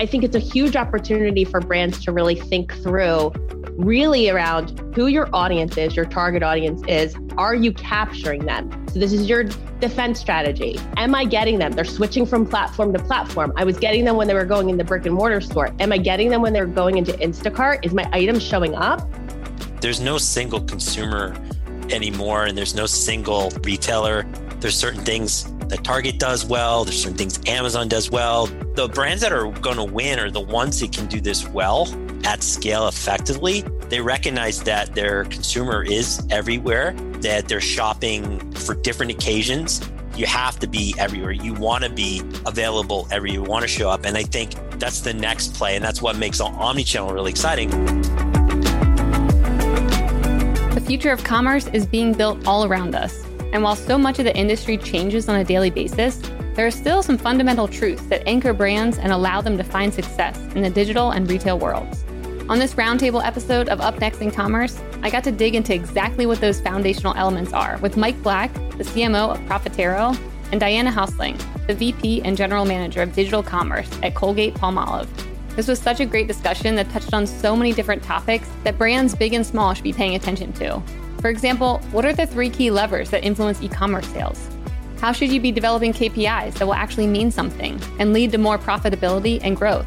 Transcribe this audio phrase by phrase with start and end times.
[0.00, 3.34] I think it's a huge opportunity for brands to really think through
[3.76, 7.14] really around who your audience is, your target audience is.
[7.36, 8.70] Are you capturing them?
[8.88, 9.44] So, this is your
[9.78, 10.80] defense strategy.
[10.96, 11.72] Am I getting them?
[11.72, 13.52] They're switching from platform to platform.
[13.56, 15.70] I was getting them when they were going in the brick and mortar store.
[15.80, 17.84] Am I getting them when they're going into Instacart?
[17.84, 19.06] Is my item showing up?
[19.82, 21.36] There's no single consumer
[21.90, 24.22] anymore, and there's no single retailer.
[24.60, 28.46] There's certain things that Target does well, there's certain things Amazon does well.
[28.74, 31.88] The brands that are going to win are the ones that can do this well
[32.24, 33.62] at scale effectively.
[33.88, 39.80] They recognize that their consumer is everywhere, that they're shopping for different occasions.
[40.16, 41.32] You have to be everywhere.
[41.32, 43.42] You want to be available everywhere.
[43.42, 44.04] You want to show up.
[44.04, 45.76] And I think that's the next play.
[45.76, 47.70] And that's what makes the omnichannel really exciting.
[50.74, 53.29] The future of commerce is being built all around us.
[53.52, 56.20] And while so much of the industry changes on a daily basis,
[56.54, 60.38] there are still some fundamental truths that anchor brands and allow them to find success
[60.54, 62.04] in the digital and retail worlds.
[62.48, 66.26] On this roundtable episode of Up Next in Commerce, I got to dig into exactly
[66.26, 70.18] what those foundational elements are with Mike Black, the CMO of Profitero,
[70.50, 75.08] and Diana Haussling, the VP and General Manager of Digital Commerce at Colgate Palmolive.
[75.54, 79.14] This was such a great discussion that touched on so many different topics that brands
[79.14, 80.82] big and small should be paying attention to.
[81.20, 84.48] For example, what are the three key levers that influence e commerce sales?
[85.00, 88.58] How should you be developing KPIs that will actually mean something and lead to more
[88.58, 89.86] profitability and growth?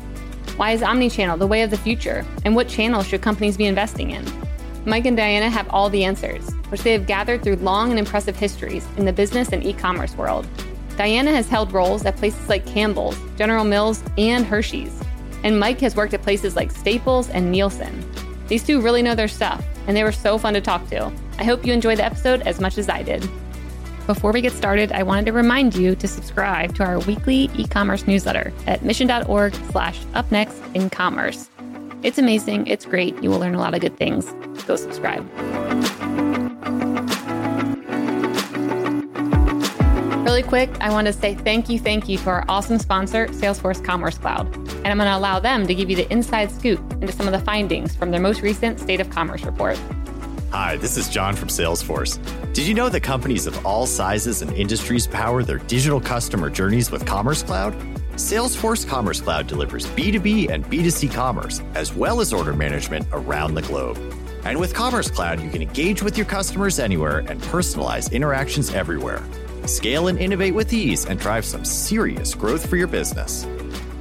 [0.58, 2.24] Why is omnichannel the way of the future?
[2.46, 4.24] And what channels should companies be investing in?
[4.86, 8.36] Mike and Diana have all the answers, which they have gathered through long and impressive
[8.36, 10.48] histories in the business and e commerce world.
[10.98, 15.02] Diana has held roles at places like Campbell's, General Mills, and Hershey's.
[15.44, 18.04] And Mike has worked at places like Staples and Nielsen.
[18.48, 21.12] These two really know their stuff, and they were so fun to talk to.
[21.38, 23.28] I hope you enjoyed the episode as much as I did.
[24.06, 28.06] Before we get started, I wanted to remind you to subscribe to our weekly e-commerce
[28.06, 31.50] newsletter at mission.org slash upnext in commerce.
[32.04, 32.68] It's amazing.
[32.68, 33.22] It's great.
[33.24, 34.26] You will learn a lot of good things.
[34.66, 35.26] Go subscribe.
[40.26, 43.84] Really quick, I want to say thank you, thank you to our awesome sponsor, Salesforce
[43.86, 44.54] Commerce Cloud.
[44.58, 47.32] And I'm going to allow them to give you the inside scoop into some of
[47.32, 49.80] the findings from their most recent State of Commerce report.
[50.54, 52.20] Hi, this is John from Salesforce.
[52.54, 56.92] Did you know that companies of all sizes and industries power their digital customer journeys
[56.92, 57.74] with Commerce Cloud?
[58.18, 63.64] Salesforce Commerce Cloud delivers B2B and B2C commerce, as well as order management around the
[63.64, 63.98] globe.
[64.46, 69.24] And with Commerce Cloud, you can engage with your customers anywhere and personalize interactions everywhere.
[69.66, 73.48] Scale and innovate with ease and drive some serious growth for your business.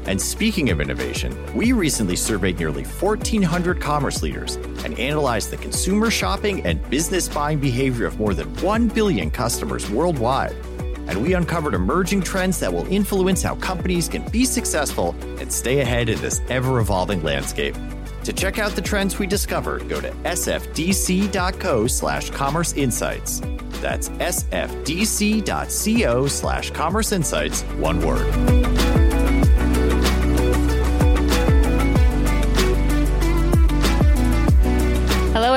[0.06, 6.10] And speaking of innovation, we recently surveyed nearly 1,400 commerce leaders and analyzed the consumer
[6.10, 10.56] shopping and business buying behavior of more than 1 billion customers worldwide.
[11.08, 15.80] And we uncovered emerging trends that will influence how companies can be successful and stay
[15.80, 17.76] ahead in this ever evolving landscape.
[18.24, 23.40] To check out the trends we discovered, go to sfdc.co slash commerce insights.
[23.80, 24.46] That's sfdc.co
[26.28, 29.01] slash commerce insights, one word.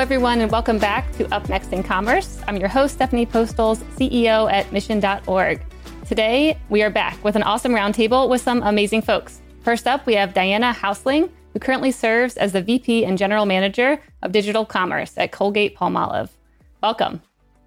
[0.06, 2.40] Everyone, and welcome back to Up Next in Commerce.
[2.46, 5.60] I'm your host, Stephanie Postles, CEO at Mission.org.
[6.06, 9.40] Today, we are back with an awesome roundtable with some amazing folks.
[9.62, 14.00] First up, we have Diana Haussling, who currently serves as the VP and General Manager
[14.22, 16.30] of Digital Commerce at Colgate Palmolive.
[16.84, 17.20] Welcome.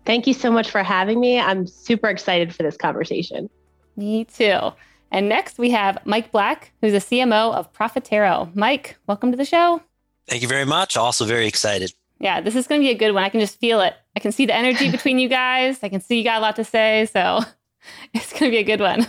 [0.06, 1.42] Thank you so much for having me.
[1.42, 3.50] I'm super excited for this conversation.
[3.98, 4.72] Me too.
[5.12, 8.56] And next, we have Mike Black, who's the CMO of Profitero.
[8.56, 9.82] Mike, welcome to the show.
[10.26, 10.96] Thank you very much.
[10.96, 11.92] Also, very excited.
[12.20, 13.24] Yeah, this is going to be a good one.
[13.24, 13.94] I can just feel it.
[14.16, 15.80] I can see the energy between you guys.
[15.84, 17.08] I can see you got a lot to say.
[17.12, 17.42] So
[18.14, 19.08] it's going to be a good one.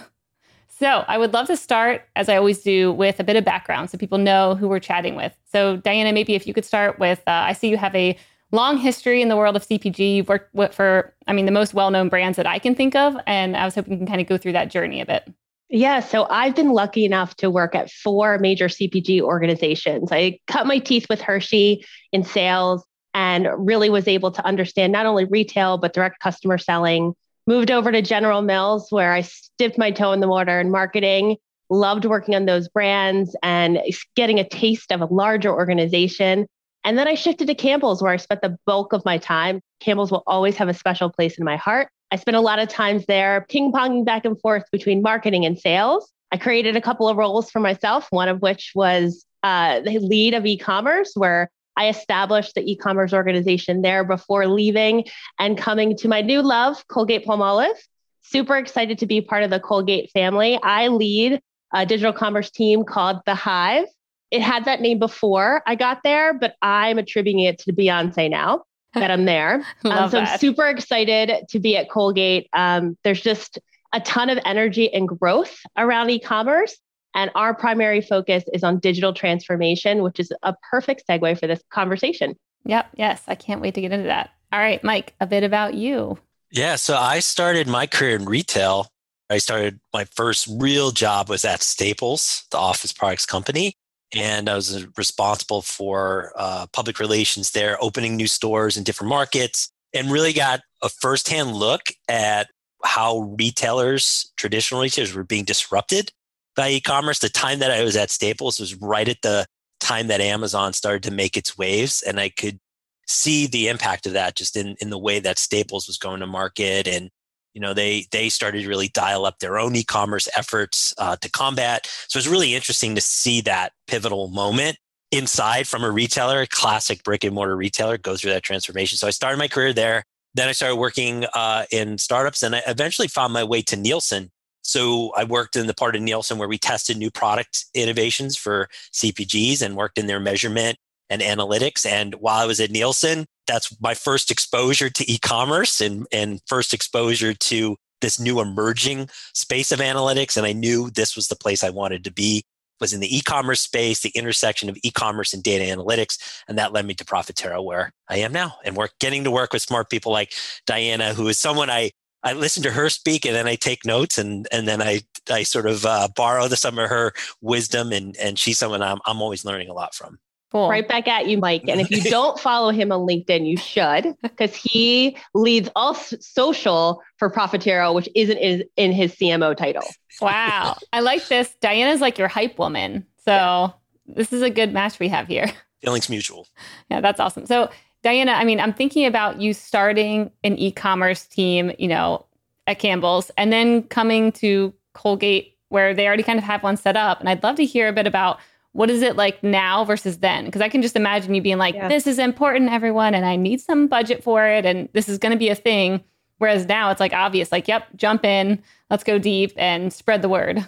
[0.69, 3.91] So I would love to start, as I always do, with a bit of background
[3.91, 5.35] so people know who we're chatting with.
[5.53, 8.17] So, Diana, maybe if you could start with uh, I see you have a
[8.51, 10.17] long history in the world of CPG.
[10.17, 13.15] You've worked for, I mean, the most well known brands that I can think of.
[13.27, 15.31] And I was hoping you can kind of go through that journey a bit.
[15.69, 20.11] Yeah, so I've been lucky enough to work at four major CPG organizations.
[20.11, 22.85] I cut my teeth with Hershey in sales
[23.15, 27.15] and really was able to understand not only retail, but direct customer selling.
[27.47, 29.27] Moved over to General Mills, where I
[29.59, 31.37] dipped my toe in the water in marketing,
[31.69, 33.81] loved working on those brands and
[34.15, 36.47] getting a taste of a larger organization.
[36.85, 39.61] And then I shifted to Campbell's, where I spent the bulk of my time.
[39.81, 41.89] Campbell's will always have a special place in my heart.
[42.11, 45.59] I spent a lot of times there ping ponging back and forth between marketing and
[45.59, 46.11] sales.
[46.33, 50.35] I created a couple of roles for myself, one of which was uh, the lead
[50.35, 55.05] of e commerce, where I established the e-commerce organization there before leaving
[55.39, 57.79] and coming to my new love, Colgate Palmolive.
[58.23, 60.59] Super excited to be part of the Colgate family.
[60.63, 61.41] I lead
[61.73, 63.87] a digital commerce team called The Hive.
[64.31, 68.65] It had that name before I got there, but I'm attributing it to Beyonce now
[68.95, 69.65] that I'm there.
[69.85, 70.29] um, so that.
[70.29, 72.49] I'm super excited to be at Colgate.
[72.53, 73.59] Um, there's just
[73.93, 76.77] a ton of energy and growth around e-commerce.
[77.15, 81.63] And our primary focus is on digital transformation, which is a perfect segue for this
[81.71, 82.37] conversation.
[82.65, 82.91] Yep.
[82.97, 83.23] Yes.
[83.27, 84.31] I can't wait to get into that.
[84.53, 86.19] All right, Mike, a bit about you.
[86.53, 86.77] Yeah.
[86.77, 88.89] So I started my career in retail.
[89.29, 93.75] I started my first real job was at Staples, the office products company.
[94.13, 99.71] And I was responsible for uh, public relations there, opening new stores in different markets,
[99.95, 102.49] and really got a firsthand look at
[102.83, 106.11] how retailers, traditional retailers, were being disrupted
[106.57, 107.19] by e-commerce.
[107.19, 109.47] The time that I was at Staples was right at the
[109.81, 112.59] time that Amazon started to make its waves, and I could
[113.07, 116.27] see the impact of that just in in the way that Staples was going to
[116.27, 117.11] market and
[117.55, 121.31] you know they they started to really dial up their own e-commerce efforts uh, to
[121.31, 124.77] combat so it's really interesting to see that pivotal moment
[125.11, 129.11] inside from a retailer classic brick and mortar retailer go through that transformation so i
[129.11, 130.05] started my career there
[130.35, 134.31] then i started working uh, in startups and i eventually found my way to nielsen
[134.63, 138.69] so i worked in the part of nielsen where we tested new product innovations for
[138.93, 140.77] cpgs and worked in their measurement
[141.09, 146.07] and analytics and while i was at nielsen that's my first exposure to e-commerce and,
[146.13, 150.37] and first exposure to this new emerging space of analytics.
[150.37, 152.45] And I knew this was the place I wanted to be
[152.81, 156.17] was in the e-commerce space, the intersection of e-commerce and data analytics.
[156.49, 158.55] And that led me to Profitero where I am now.
[158.65, 160.33] And we're getting to work with smart people like
[160.67, 161.91] Diana, who is someone I
[162.23, 165.43] I listen to her speak and then I take notes and and then I I
[165.43, 169.23] sort of uh, borrow the, some of her wisdom and and she's someone I'm I'm
[169.23, 170.19] always learning a lot from.
[170.51, 170.69] Cool.
[170.69, 171.63] Right back at you, Mike.
[171.69, 177.03] And if you don't follow him on LinkedIn, you should, because he leads all social
[177.19, 179.85] for Profitero, which isn't in, in his CMO title.
[180.21, 180.77] Wow.
[180.93, 181.55] I like this.
[181.61, 183.07] Diana's like your hype woman.
[183.25, 183.73] So
[184.07, 185.53] this is a good match we have here.
[185.83, 186.49] Feelings mutual.
[186.91, 187.47] Yeah, that's awesome.
[187.47, 187.71] So
[188.03, 192.25] Diana, I mean, I'm thinking about you starting an e-commerce team, you know,
[192.67, 196.97] at Campbell's and then coming to Colgate where they already kind of have one set
[196.97, 197.21] up.
[197.21, 198.39] And I'd love to hear a bit about
[198.73, 200.45] what is it like now versus then?
[200.45, 201.89] Because I can just imagine you being like, Yeah.
[201.89, 205.33] this is important, everyone, and I need some budget for it, and this is going
[205.33, 206.03] to be a thing.
[206.39, 210.29] Whereas now it's like obvious, like, yep, jump in, let's go deep and spread the
[210.29, 210.67] word.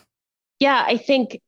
[0.58, 1.40] Yeah, I think,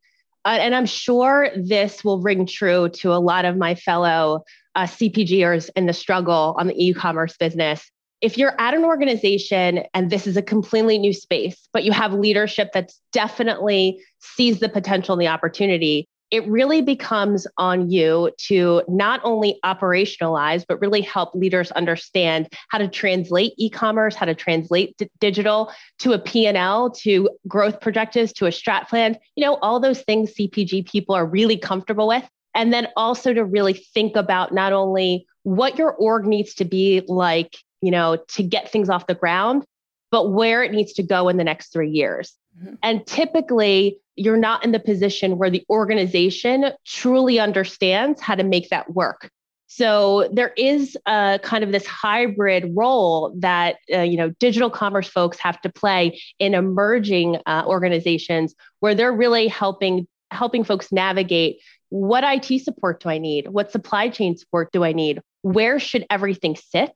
[0.44, 4.44] uh, and I'm sure this will ring true to a lot of my fellow
[4.74, 7.90] uh, CPGers in the struggle on the e commerce business.
[8.20, 12.12] If you're at an organization and this is a completely new space, but you have
[12.14, 18.82] leadership that's definitely sees the potential and the opportunity, it really becomes on you to
[18.88, 24.96] not only operationalize, but really help leaders understand how to translate e-commerce, how to translate
[24.96, 29.78] d- digital to a P&L, to growth projectives, to a strat plan, you know, all
[29.78, 32.28] those things CPG people are really comfortable with.
[32.54, 37.02] And then also to really think about not only what your org needs to be
[37.06, 39.64] like, you know, to get things off the ground,
[40.10, 42.34] but where it needs to go in the next three years.
[42.62, 42.78] Mhm.
[42.82, 48.70] And typically, you're not in the position where the organization truly understands how to make
[48.70, 49.28] that work.
[49.66, 55.08] So there is a kind of this hybrid role that uh, you know digital commerce
[55.08, 61.60] folks have to play in emerging uh, organizations where they're really helping helping folks navigate
[61.94, 63.46] what IT support do I need?
[63.46, 65.20] What supply chain support do I need?
[65.42, 66.90] Where should everything sit?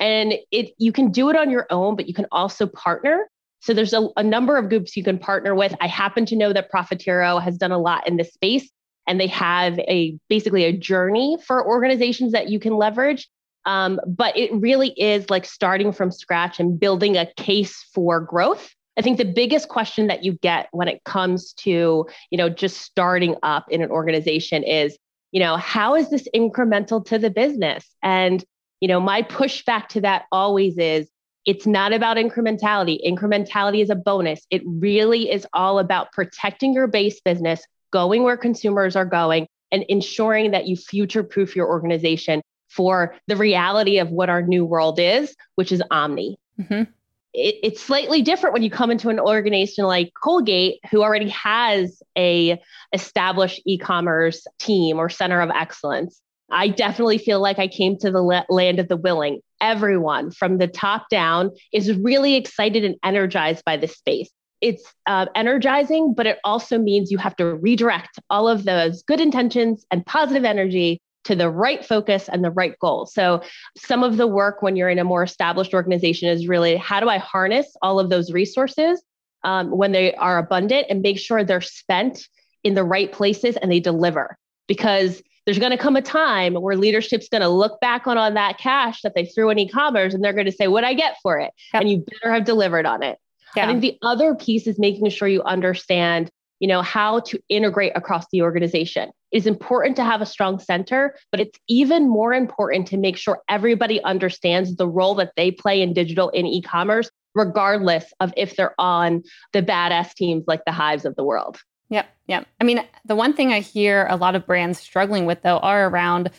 [0.00, 3.28] And it you can do it on your own, but you can also partner.
[3.60, 5.72] So there's a, a number of groups you can partner with.
[5.80, 8.68] I happen to know that Profitero has done a lot in this space,
[9.06, 13.28] and they have a basically a journey for organizations that you can leverage.
[13.66, 18.68] Um, but it really is like starting from scratch and building a case for growth.
[18.98, 22.80] I think the biggest question that you get when it comes to, you know, just
[22.82, 24.98] starting up in an organization is,
[25.32, 27.88] you know, how is this incremental to the business?
[28.02, 28.44] And,
[28.80, 31.08] you know, my pushback to that always is
[31.46, 32.98] it's not about incrementality.
[33.06, 34.46] Incrementality is a bonus.
[34.50, 39.84] It really is all about protecting your base business, going where consumers are going, and
[39.88, 44.98] ensuring that you future proof your organization for the reality of what our new world
[44.98, 46.38] is, which is omni.
[46.60, 46.88] Mhm.
[47.32, 52.02] It, it's slightly different when you come into an organization like Colgate, who already has
[52.16, 52.60] a
[52.92, 56.20] established e-commerce team or center of excellence.
[56.50, 59.40] I definitely feel like I came to the land of the willing.
[59.60, 64.30] Everyone from the top down is really excited and energized by this space.
[64.60, 69.20] It's uh, energizing, but it also means you have to redirect all of those good
[69.20, 73.06] intentions and positive energy to the right focus and the right goal.
[73.06, 73.42] So,
[73.76, 77.08] some of the work when you're in a more established organization is really how do
[77.08, 79.02] I harness all of those resources
[79.44, 82.26] um, when they are abundant and make sure they're spent
[82.64, 84.36] in the right places and they deliver
[84.66, 88.34] because there's going to come a time where leadership's going to look back on, on
[88.34, 91.16] that cash that they threw in e-commerce and they're going to say what I get
[91.22, 91.82] for it yep.
[91.82, 93.18] and you better have delivered on it.
[93.56, 93.64] Yeah.
[93.64, 97.92] I think the other piece is making sure you understand you know how to integrate
[97.94, 102.32] across the organization it is important to have a strong center but it's even more
[102.32, 107.10] important to make sure everybody understands the role that they play in digital in e-commerce
[107.34, 111.58] regardless of if they're on the badass teams like the hives of the world
[111.90, 112.08] Yep.
[112.28, 112.46] Yep.
[112.60, 115.88] I mean, the one thing I hear a lot of brands struggling with, though, are
[115.88, 116.30] around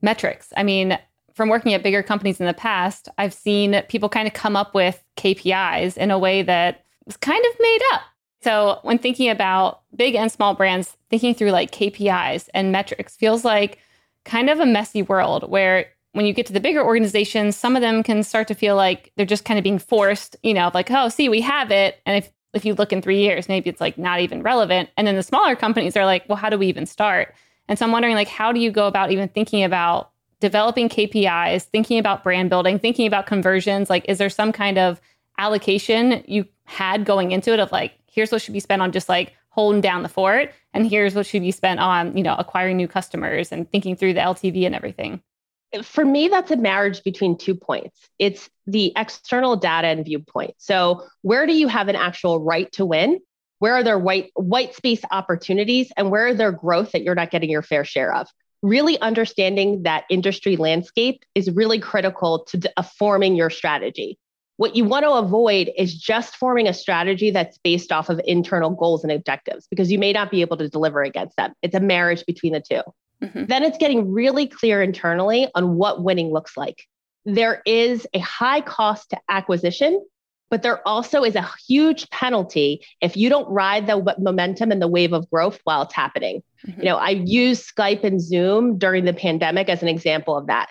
[0.00, 0.52] metrics.
[0.56, 0.98] I mean,
[1.34, 4.74] from working at bigger companies in the past, I've seen people kind of come up
[4.74, 8.02] with KPIs in a way that was kind of made up.
[8.44, 13.42] So when thinking about big and small brands, thinking through like KPIs and metrics feels
[13.42, 13.78] like
[14.26, 17.80] kind of a messy world where when you get to the bigger organizations, some of
[17.80, 20.90] them can start to feel like they're just kind of being forced, you know, like,
[20.90, 22.02] oh, see, we have it.
[22.04, 24.90] And if, if you look in three years, maybe it's like not even relevant.
[24.98, 27.34] And then the smaller companies are like, well, how do we even start?
[27.66, 30.10] And so I'm wondering, like, how do you go about even thinking about
[30.40, 33.88] developing KPIs, thinking about brand building, thinking about conversions?
[33.88, 35.00] Like, is there some kind of
[35.38, 39.08] allocation you had going into it of like, here's what should be spent on just
[39.08, 42.76] like holding down the fort and here's what should be spent on you know acquiring
[42.76, 45.20] new customers and thinking through the ltv and everything.
[45.82, 48.08] For me that's a marriage between two points.
[48.18, 50.54] It's the external data and viewpoint.
[50.58, 53.18] So where do you have an actual right to win?
[53.58, 57.30] Where are there white white space opportunities and where are there growth that you're not
[57.30, 58.28] getting your fair share of?
[58.62, 64.18] Really understanding that industry landscape is really critical to uh, forming your strategy
[64.56, 68.70] what you want to avoid is just forming a strategy that's based off of internal
[68.70, 71.52] goals and objectives because you may not be able to deliver against them.
[71.62, 72.82] It's a marriage between the 2
[73.22, 73.46] mm-hmm.
[73.46, 76.84] Then it's getting really clear internally on what winning looks like.
[77.24, 80.04] There is a high cost to acquisition,
[80.50, 84.86] but there also is a huge penalty if you don't ride the momentum and the
[84.86, 86.42] wave of growth while it's happening.
[86.66, 86.80] Mm-hmm.
[86.80, 90.70] You know, I used Skype and Zoom during the pandemic as an example of that.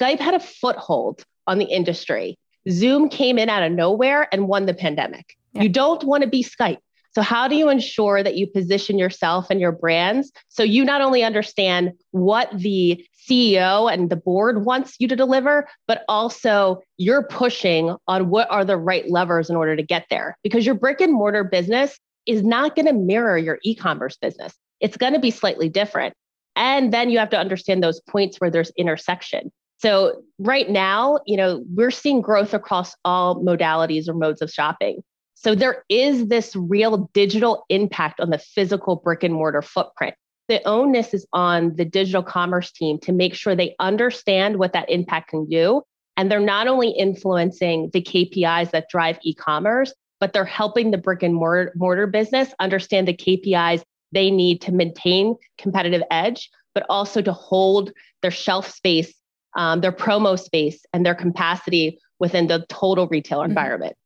[0.00, 2.36] Skype had a foothold on the industry
[2.70, 5.36] Zoom came in out of nowhere and won the pandemic.
[5.52, 5.62] Yeah.
[5.62, 6.78] You don't want to be Skype.
[7.14, 11.02] So, how do you ensure that you position yourself and your brands so you not
[11.02, 17.24] only understand what the CEO and the board wants you to deliver, but also you're
[17.24, 20.38] pushing on what are the right levers in order to get there?
[20.42, 24.54] Because your brick and mortar business is not going to mirror your e commerce business,
[24.80, 26.14] it's going to be slightly different.
[26.56, 29.52] And then you have to understand those points where there's intersection.
[29.82, 35.02] So right now, you know, we're seeing growth across all modalities or modes of shopping.
[35.34, 40.14] So there is this real digital impact on the physical brick and mortar footprint.
[40.48, 44.88] The onus is on the digital commerce team to make sure they understand what that
[44.88, 45.82] impact can do.
[46.16, 50.98] And they're not only influencing the KPIs that drive e commerce, but they're helping the
[50.98, 57.20] brick and mortar business understand the KPIs they need to maintain competitive edge, but also
[57.22, 59.12] to hold their shelf space
[59.54, 63.50] um, their promo space and their capacity within the total retail mm-hmm.
[63.50, 63.96] environment.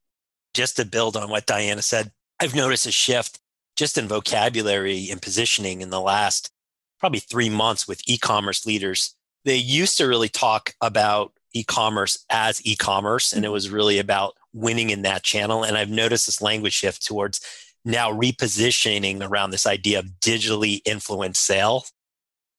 [0.55, 2.11] Just to build on what Diana said,
[2.41, 3.41] I've noticed a shift
[3.77, 6.51] just in vocabulary and positioning in the last
[6.99, 9.15] probably three months with e commerce leaders.
[9.45, 13.53] They used to really talk about e commerce as e commerce, and it mm-hmm.
[13.53, 15.63] was really about winning in that channel.
[15.63, 17.41] And I've noticed this language shift towards
[17.85, 21.85] now repositioning around this idea of digitally influenced sale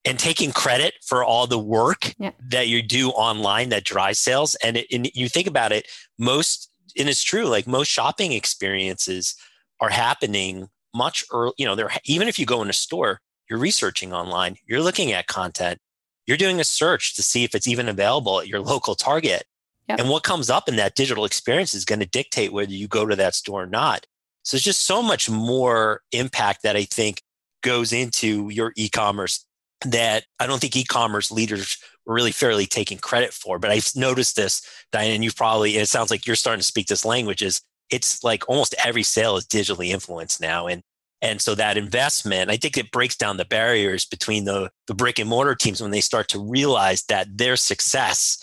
[0.08, 2.30] and taking credit for all the work yeah.
[2.48, 4.54] that you do online that drives sales.
[4.56, 5.86] And, it, and you think about it,
[6.18, 9.34] most, and it's true, like most shopping experiences
[9.80, 11.52] are happening much early.
[11.58, 15.12] You know, they're, even if you go in a store, you're researching online, you're looking
[15.12, 15.78] at content,
[16.26, 19.44] you're doing a search to see if it's even available at your local Target.
[19.88, 20.00] Yep.
[20.00, 23.06] And what comes up in that digital experience is going to dictate whether you go
[23.06, 24.06] to that store or not.
[24.42, 27.22] So it's just so much more impact that I think
[27.62, 29.46] goes into your e-commerce
[29.84, 33.58] that I don't think e-commerce leaders were really fairly taking credit for.
[33.58, 36.66] But I've noticed this, Diane, and you've probably, and it sounds like you're starting to
[36.66, 40.66] speak this language, is it's like almost every sale is digitally influenced now.
[40.66, 40.82] And
[41.20, 45.18] and so that investment, I think it breaks down the barriers between the, the brick
[45.18, 48.38] and mortar teams when they start to realize that their success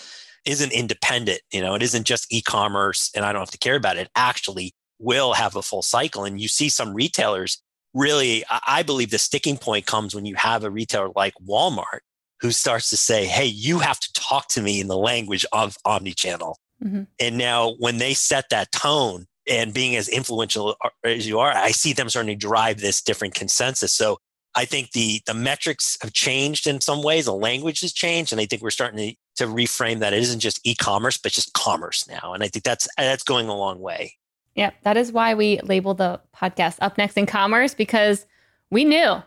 [0.45, 1.39] isn't independent.
[1.53, 4.73] You know, it isn't just e-commerce and I don't have to care about it actually
[4.99, 6.25] will have a full cycle.
[6.25, 7.61] And you see some retailers
[7.95, 12.01] really, I believe the sticking point comes when you have a retailer like Walmart
[12.41, 15.77] who starts to say, hey, you have to talk to me in the language of
[15.87, 16.55] omnichannel.
[16.83, 17.03] Mm-hmm.
[17.19, 21.71] And now when they set that tone and being as influential as you are, I
[21.71, 23.93] see them starting to drive this different consensus.
[23.93, 24.17] So
[24.55, 27.25] I think the the metrics have changed in some ways.
[27.25, 30.39] The language has changed, and I think we're starting to, to reframe that it isn't
[30.39, 32.33] just e-commerce, but just commerce now.
[32.33, 34.15] And I think that's that's going a long way.
[34.55, 34.75] Yep.
[34.83, 38.25] That is why we label the podcast Up Next in Commerce because
[38.71, 39.21] we knew.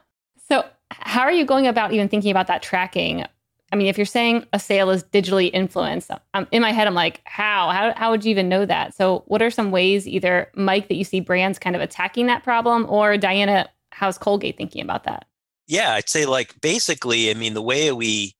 [0.49, 3.25] So, how are you going about even thinking about that tracking?
[3.71, 6.95] I mean, if you're saying a sale is digitally influenced, I'm, in my head, I'm
[6.95, 7.69] like, how?
[7.69, 7.93] how?
[7.95, 8.95] How would you even know that?
[8.95, 12.43] So, what are some ways, either Mike, that you see brands kind of attacking that
[12.43, 15.27] problem, or Diana, how's Colgate thinking about that?
[15.67, 18.35] Yeah, I'd say like basically, I mean, the way we,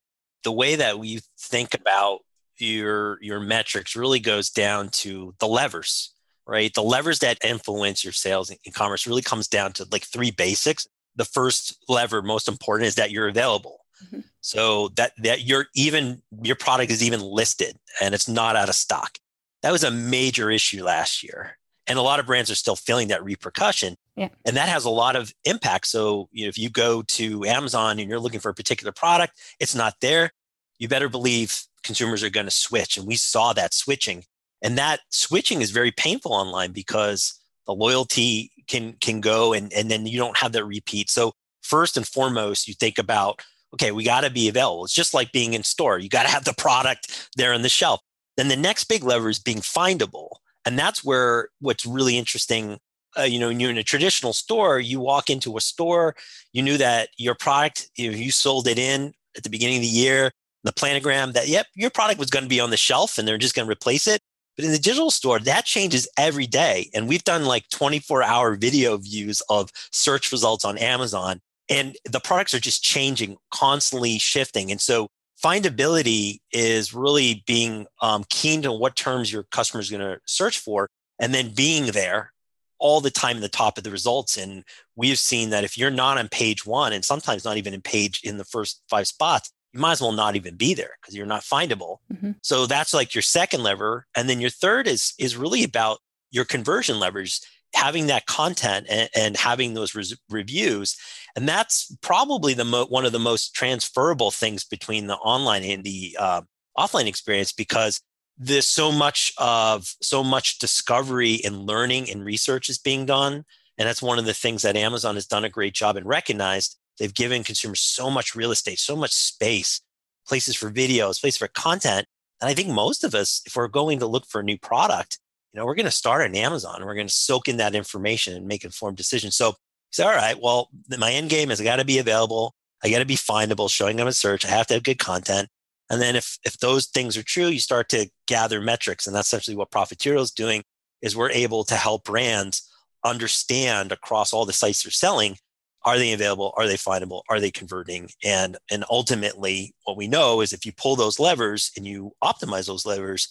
[0.45, 2.21] the way that we think about
[2.57, 6.15] your your metrics really goes down to the levers,
[6.49, 6.73] right?
[6.73, 10.89] The levers that influence your sales in commerce really comes down to like three basics.
[11.15, 13.85] The first lever, most important, is that you're available.
[14.05, 14.21] Mm-hmm.
[14.41, 18.75] So that that you're even your product is even listed and it's not out of
[18.75, 19.19] stock.
[19.63, 21.59] That was a major issue last year.
[21.87, 23.97] And a lot of brands are still feeling that repercussion.
[24.15, 24.29] Yeah.
[24.45, 25.87] And that has a lot of impact.
[25.89, 29.39] So you know, if you go to Amazon and you're looking for a particular product,
[29.59, 30.31] it's not there,
[30.79, 32.97] you better believe consumers are going to switch.
[32.97, 34.25] And we saw that switching.
[34.63, 39.91] And that switching is very painful online because the loyalty can can go and, and
[39.91, 41.11] then you don't have that repeat.
[41.11, 43.41] So first and foremost, you think about,
[43.75, 44.85] okay, we got to be available.
[44.85, 45.99] It's just like being in store.
[45.99, 48.01] You got to have the product there on the shelf.
[48.37, 50.37] Then the next big lever is being findable.
[50.65, 52.79] And that's where what's really interesting
[53.19, 56.15] uh, you know, you're in a traditional store, you walk into a store,
[56.53, 59.89] you knew that your product, know, you sold it in at the beginning of the
[59.89, 60.31] year,
[60.65, 63.39] the planogram that, yep, your product was going to be on the shelf and they're
[63.39, 64.21] just going to replace it.
[64.59, 66.91] But in the digital store, that changes every day.
[66.93, 72.19] And we've done like 24 hour video views of search results on Amazon, and the
[72.19, 74.73] products are just changing, constantly shifting.
[74.73, 75.11] And so
[75.43, 80.59] findability is really being um, keen to what terms your customer is going to search
[80.59, 80.89] for
[81.21, 82.33] and then being there
[82.81, 84.37] all the time in the top of the results.
[84.37, 84.65] And
[84.97, 88.23] we've seen that if you're not on page one and sometimes not even in page
[88.25, 91.27] in the first five spots, you might as well not even be there because you're
[91.27, 91.99] not findable.
[92.13, 92.33] Mm-hmm.
[92.43, 94.07] So that's like your second lever.
[94.15, 95.99] And then your third is is really about
[96.31, 97.41] your conversion levers,
[97.75, 100.97] having that content and, and having those res- reviews.
[101.37, 105.85] And that's probably the mo- one of the most transferable things between the online and
[105.85, 106.43] the uh,
[106.79, 108.01] offline experience because
[108.39, 113.45] there's so much of so much discovery and learning and research is being done
[113.77, 116.79] and that's one of the things that amazon has done a great job and recognized
[116.99, 119.81] they've given consumers so much real estate so much space
[120.27, 122.07] places for videos places for content
[122.41, 125.19] and i think most of us if we're going to look for a new product
[125.53, 126.85] you know we're going to start on amazon.
[126.85, 129.37] We're going to soak in that information and make informed decisions.
[129.37, 129.55] So
[129.91, 132.55] say all right well my end game is i got to be available.
[132.85, 134.45] I got to be findable showing up in search.
[134.45, 135.49] I have to have good content.
[135.91, 139.07] And then if, if those things are true, you start to gather metrics.
[139.07, 140.63] And that's essentially what Profitero is doing
[141.03, 142.71] is we're able to help brands
[143.05, 145.39] understand across all the sites they're selling,
[145.85, 146.53] are they available?
[146.57, 147.23] Are they findable?
[147.29, 148.11] Are they converting?
[148.25, 152.67] And, and ultimately what we know is if you pull those levers and you optimize
[152.67, 153.29] those levers,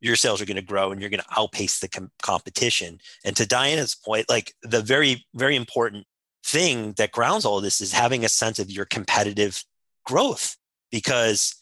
[0.00, 2.98] your sales are going to grow and you're going to outpace the com- competition.
[3.24, 6.06] And to Diana's point, like the very, very important
[6.44, 9.64] thing that grounds all of this is having a sense of your competitive
[10.04, 10.56] growth
[10.90, 11.56] because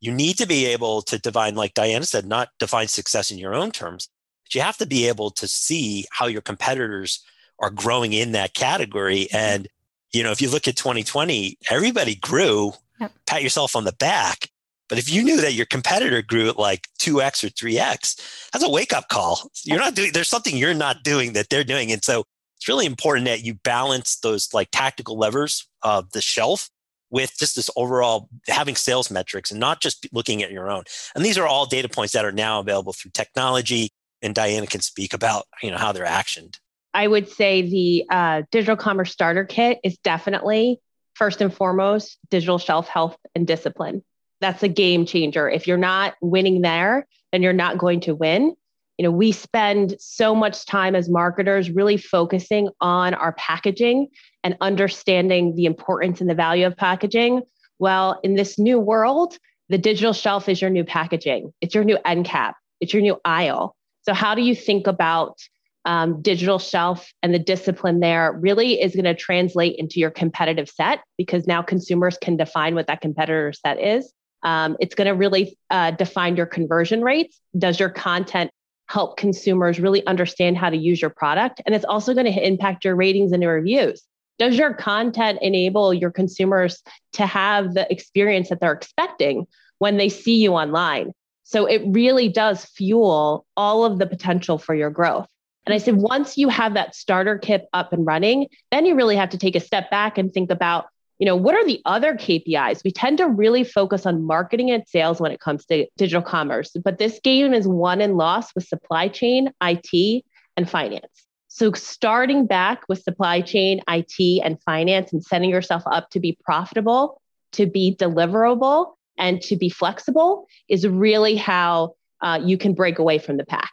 [0.00, 3.54] you need to be able to define, like Diana said, not define success in your
[3.54, 4.08] own terms,
[4.44, 7.24] but you have to be able to see how your competitors
[7.58, 9.22] are growing in that category.
[9.32, 9.36] Mm-hmm.
[9.36, 9.68] And,
[10.12, 13.12] you know, if you look at 2020, everybody grew, yep.
[13.26, 14.50] pat yourself on the back.
[14.88, 18.70] But if you knew that your competitor grew at like 2x or 3x, that's a
[18.70, 19.50] wake up call.
[19.64, 21.92] You're not doing, there's something you're not doing that they're doing.
[21.92, 22.24] And so
[22.56, 26.70] it's really important that you balance those like tactical levers of the shelf
[27.10, 30.84] with just this overall having sales metrics and not just looking at your own.
[31.14, 33.90] And these are all data points that are now available through technology.
[34.22, 36.56] And Diana can speak about you know how they're actioned.
[36.98, 40.80] I would say the uh, digital commerce starter kit is definitely
[41.14, 44.02] first and foremost digital shelf health and discipline.
[44.40, 45.48] That's a game changer.
[45.48, 48.52] If you're not winning there, then you're not going to win.
[48.98, 54.08] You know we spend so much time as marketers really focusing on our packaging
[54.42, 57.42] and understanding the importance and the value of packaging.
[57.78, 61.52] Well in this new world the digital shelf is your new packaging.
[61.60, 62.56] It's your new end cap.
[62.80, 63.76] It's your new aisle.
[64.02, 65.38] So how do you think about
[65.84, 70.68] um, digital shelf and the discipline there really is going to translate into your competitive
[70.68, 74.12] set because now consumers can define what that competitor set is
[74.42, 78.50] um, it's going to really uh, define your conversion rates does your content
[78.88, 81.60] help consumers really understand how to use your product.
[81.66, 84.02] And it's also going to impact your ratings and your reviews.
[84.38, 89.46] Does your content enable your consumers to have the experience that they're expecting
[89.78, 91.12] when they see you online?
[91.42, 95.26] So it really does fuel all of the potential for your growth.
[95.68, 99.16] And I said, once you have that starter kit up and running, then you really
[99.16, 100.86] have to take a step back and think about
[101.18, 102.84] you know, what are the other KPIs?
[102.84, 106.70] We tend to really focus on marketing and sales when it comes to digital commerce,
[106.82, 110.24] but this game is won and lost with supply chain, IT,
[110.56, 111.26] and finance.
[111.48, 116.38] So, starting back with supply chain, IT, and finance, and setting yourself up to be
[116.44, 117.20] profitable,
[117.52, 123.18] to be deliverable, and to be flexible is really how uh, you can break away
[123.18, 123.72] from the pack.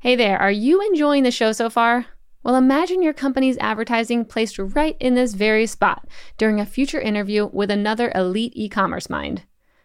[0.00, 2.06] Hey there, are you enjoying the show so far?
[2.44, 6.06] Well, imagine your company's advertising placed right in this very spot
[6.36, 9.42] during a future interview with another elite e commerce mind.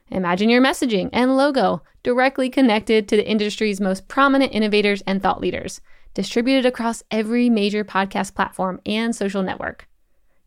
[0.10, 5.42] Imagine your messaging and logo directly connected to the industry's most prominent innovators and thought
[5.42, 5.82] leaders
[6.14, 9.88] distributed across every major podcast platform and social network.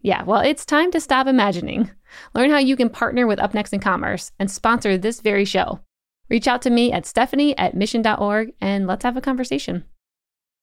[0.02, 1.90] Yeah, well, it's time to stop imagining.
[2.34, 5.80] Learn how you can partner with UpNext in Commerce and sponsor this very show.
[6.28, 9.84] Reach out to me at stephanie at mission.org and let's have a conversation.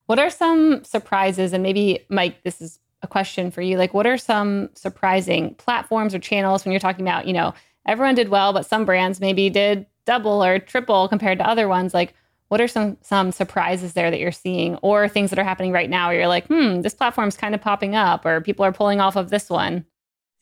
[0.07, 1.53] What are some surprises?
[1.53, 3.77] And maybe, Mike, this is a question for you.
[3.77, 7.53] Like, what are some surprising platforms or channels when you're talking about, you know,
[7.85, 11.93] everyone did well, but some brands maybe did double or triple compared to other ones?
[11.93, 12.13] Like,
[12.49, 15.89] what are some some surprises there that you're seeing, or things that are happening right
[15.89, 16.09] now?
[16.09, 19.15] Where you're like, hmm, this platform's kind of popping up, or people are pulling off
[19.15, 19.85] of this one.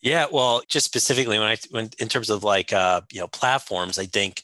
[0.00, 3.96] Yeah, well, just specifically when I when in terms of like uh, you know platforms,
[3.96, 4.42] I think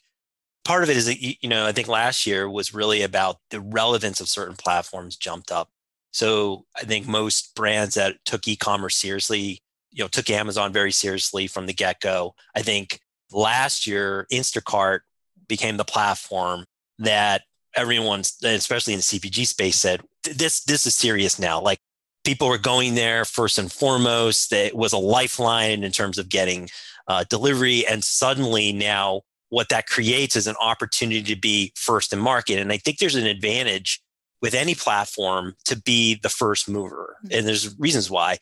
[0.67, 3.61] part of it is that you know I think last year was really about the
[3.61, 5.71] relevance of certain platforms jumped up.
[6.11, 9.61] So I think most brands that took e-commerce seriously,
[9.93, 12.35] you know, took Amazon very seriously from the get-go.
[12.55, 13.01] I think
[13.31, 15.01] last year Instacart
[15.47, 16.65] became the platform
[16.99, 17.43] that
[17.77, 21.61] everyone, especially in the CPG space, said this this is serious now.
[21.61, 21.79] Like
[22.25, 24.53] people were going there first and foremost.
[24.53, 26.69] It was a lifeline in terms of getting
[27.07, 32.19] uh, delivery, and suddenly now what that creates is an opportunity to be first in
[32.19, 32.59] market.
[32.59, 34.01] And I think there's an advantage
[34.43, 37.39] with any platform to be the first mover, mm-hmm.
[37.39, 38.39] and there's reasons why.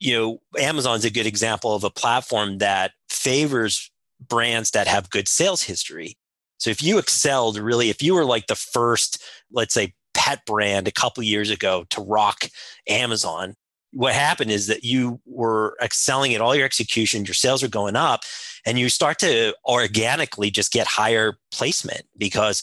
[0.00, 3.90] You know, Amazon's a good example of a platform that favors
[4.26, 6.16] brands that have good sales history
[6.58, 10.88] so if you excelled really, if you were like the first, let's say, pet brand
[10.88, 12.44] a couple years ago to rock
[12.88, 13.54] Amazon,
[13.98, 17.96] what happened is that you were excelling at all your execution, your sales are going
[17.96, 18.20] up,
[18.64, 22.62] and you start to organically just get higher placement because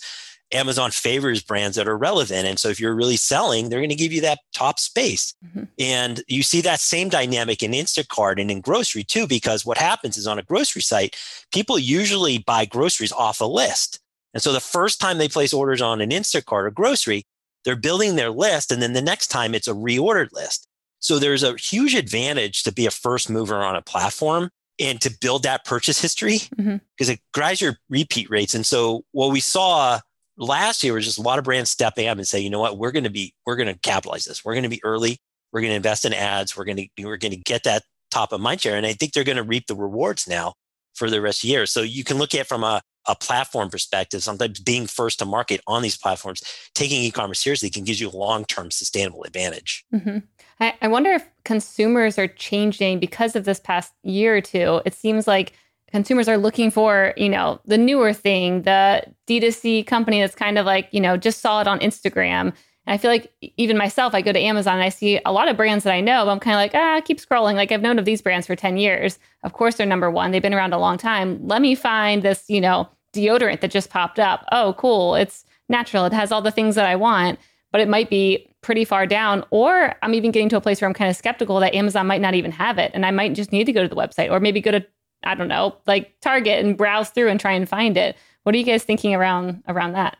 [0.54, 2.48] Amazon favors brands that are relevant.
[2.48, 5.34] And so if you're really selling, they're going to give you that top space.
[5.46, 5.64] Mm-hmm.
[5.78, 10.16] And you see that same dynamic in Instacart and in grocery too, because what happens
[10.16, 11.18] is on a grocery site,
[11.52, 14.00] people usually buy groceries off a list.
[14.34, 17.26] And so the first time they place orders on an Instacart or grocery,
[17.66, 18.72] they're building their list.
[18.72, 20.70] And then the next time it's a reordered list.
[21.06, 25.16] So there's a huge advantage to be a first mover on a platform and to
[25.22, 27.12] build that purchase history because mm-hmm.
[27.12, 28.56] it drives your repeat rates.
[28.56, 30.00] And so what we saw
[30.36, 32.80] last year was just a lot of brands stepping up and say, you know what,
[32.80, 34.44] we're going to be, we're going to capitalize this.
[34.44, 35.20] We're going to be early.
[35.54, 36.58] We're going to invest in ads.
[36.58, 38.76] We're going to, we're going to get that top of mind share.
[38.76, 40.56] And I think they're going to reap the rewards now
[40.96, 41.68] for the rest of the year.
[41.68, 45.62] So you can look at from a, a platform perspective, sometimes being first to market
[45.68, 46.42] on these platforms,
[46.74, 49.86] taking e-commerce seriously can give you a long-term sustainable advantage.
[49.94, 50.20] Mm-hmm.
[50.60, 54.82] I, I wonder if consumers are changing because of this past year or two.
[54.86, 55.54] It seems like
[55.92, 60.66] consumers are looking for, you know, the newer thing, the D2C company that's kind of
[60.66, 62.54] like, you know, just saw it on Instagram.
[62.88, 65.48] And I feel like even myself, I go to Amazon and I see a lot
[65.48, 67.56] of brands that I know, but I'm kind of like, ah, keep scrolling.
[67.56, 69.20] Like I've known of these brands for 10 years.
[69.44, 70.32] Of course, they're number one.
[70.32, 71.40] They've been around a long time.
[71.48, 74.46] Let me find this, you know, deodorant that just popped up.
[74.52, 75.16] Oh, cool.
[75.16, 76.06] It's natural.
[76.06, 77.40] It has all the things that I want,
[77.72, 79.44] but it might be pretty far down.
[79.50, 82.22] Or I'm even getting to a place where I'm kind of skeptical that Amazon might
[82.22, 82.92] not even have it.
[82.94, 84.86] And I might just need to go to the website or maybe go to
[85.26, 88.16] I don't know, like Target and browse through and try and find it.
[88.44, 90.18] What are you guys thinking around around that?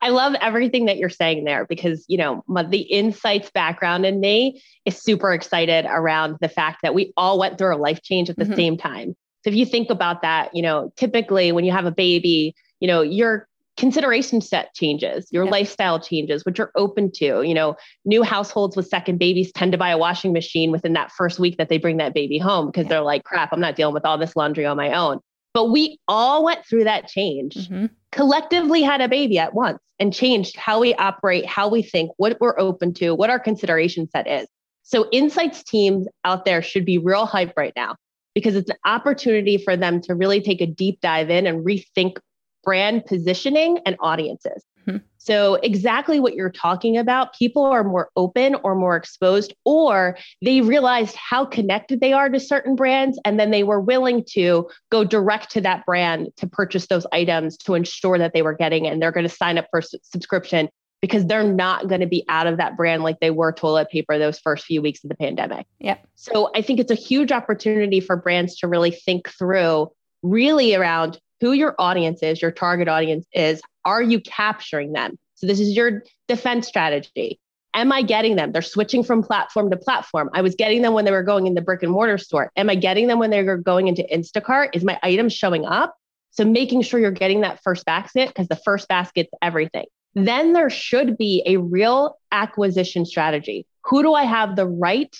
[0.00, 4.20] I love everything that you're saying there because, you know, my, the insights background in
[4.20, 8.30] me is super excited around the fact that we all went through a life change
[8.30, 8.54] at the mm-hmm.
[8.54, 9.16] same time.
[9.48, 12.88] So if you think about that, you know, typically when you have a baby, you
[12.88, 18.22] know, you're consideration set changes, your lifestyle changes, which are open to, you know, new
[18.24, 21.68] households with second babies tend to buy a washing machine within that first week that
[21.68, 24.34] they bring that baby home because they're like, crap, I'm not dealing with all this
[24.34, 25.20] laundry on my own.
[25.54, 27.86] But we all went through that change, mm-hmm.
[28.12, 32.36] collectively had a baby at once and changed how we operate, how we think, what
[32.40, 34.46] we're open to, what our consideration set is.
[34.82, 37.96] So, insights teams out there should be real hype right now
[38.38, 42.18] because it's an opportunity for them to really take a deep dive in and rethink
[42.62, 44.64] brand positioning and audiences.
[44.86, 44.98] Mm-hmm.
[45.16, 50.60] So, exactly what you're talking about, people are more open or more exposed, or they
[50.60, 53.18] realized how connected they are to certain brands.
[53.24, 57.56] And then they were willing to go direct to that brand to purchase those items
[57.58, 58.92] to ensure that they were getting it.
[58.92, 60.68] And they're going to sign up for subscription
[61.00, 64.18] because they're not going to be out of that brand like they were toilet paper
[64.18, 65.66] those first few weeks of the pandemic.
[65.80, 66.06] Yep.
[66.16, 69.90] So, I think it's a huge opportunity for brands to really think through
[70.22, 73.60] really around who your audience is, your target audience is.
[73.84, 75.18] Are you capturing them?
[75.34, 77.38] So this is your defense strategy.
[77.74, 78.50] Am I getting them?
[78.50, 80.30] They're switching from platform to platform.
[80.34, 82.50] I was getting them when they were going in the brick and mortar store.
[82.56, 84.70] Am I getting them when they were going into Instacart?
[84.72, 85.94] Is my item showing up?
[86.32, 89.86] So making sure you're getting that first basket because the first basket's everything.
[90.26, 93.66] Then there should be a real acquisition strategy.
[93.84, 95.14] Who do I have the right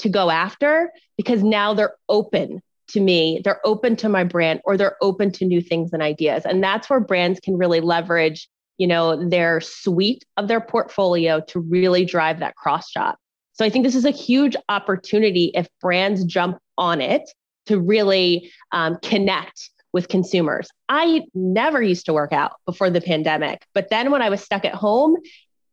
[0.00, 0.90] to go after?
[1.16, 5.44] Because now they're open to me, they're open to my brand, or they're open to
[5.46, 6.44] new things and ideas.
[6.44, 11.60] And that's where brands can really leverage you know their suite of their portfolio to
[11.60, 13.18] really drive that cross shop
[13.52, 17.22] so i think this is a huge opportunity if brands jump on it
[17.66, 23.64] to really um, connect with consumers i never used to work out before the pandemic
[23.72, 25.16] but then when i was stuck at home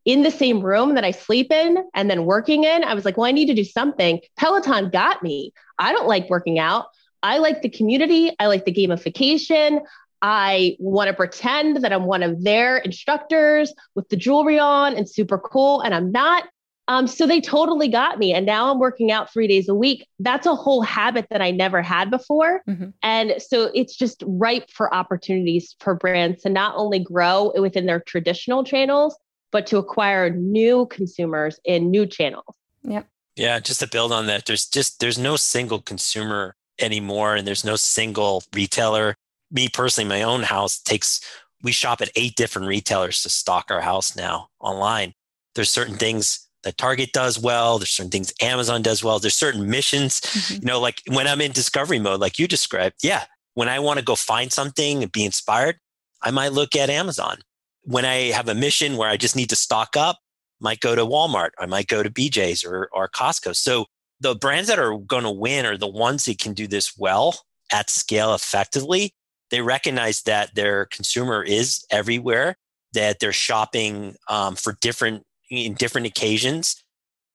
[0.05, 3.17] in the same room that I sleep in and then working in, I was like,
[3.17, 4.19] well, I need to do something.
[4.37, 5.53] Peloton got me.
[5.77, 6.87] I don't like working out.
[7.23, 8.31] I like the community.
[8.39, 9.81] I like the gamification.
[10.21, 15.09] I want to pretend that I'm one of their instructors with the jewelry on and
[15.09, 16.43] super cool, and I'm not.
[16.91, 18.33] Um, so they totally got me.
[18.33, 20.07] And now I'm working out three days a week.
[20.19, 22.61] That's a whole habit that I never had before.
[22.67, 22.89] Mm-hmm.
[23.01, 28.01] And so it's just ripe for opportunities for brands to not only grow within their
[28.01, 29.17] traditional channels,
[29.51, 32.55] but to acquire new consumers in new channels.
[32.83, 33.07] Yep.
[33.37, 37.63] Yeah, just to build on that, there's just there's no single consumer anymore and there's
[37.63, 39.15] no single retailer
[39.51, 41.21] me personally, my own house takes,
[41.61, 45.13] we shop at eight different retailers to stock our house now online.
[45.53, 47.79] There's certain things that Target does well.
[47.79, 49.19] There's certain things Amazon does well.
[49.19, 50.53] There's certain missions, mm-hmm.
[50.55, 52.97] you know, like when I'm in discovery mode, like you described.
[53.03, 53.23] Yeah.
[53.53, 55.77] When I want to go find something and be inspired,
[56.21, 57.37] I might look at Amazon.
[57.83, 60.19] When I have a mission where I just need to stock up,
[60.59, 61.49] might go to Walmart.
[61.59, 63.55] I might go to BJ's or, or Costco.
[63.55, 63.85] So
[64.19, 67.39] the brands that are going to win are the ones that can do this well
[67.73, 69.13] at scale effectively
[69.51, 72.55] they recognize that their consumer is everywhere,
[72.93, 76.81] that they're shopping um, for different in different occasions,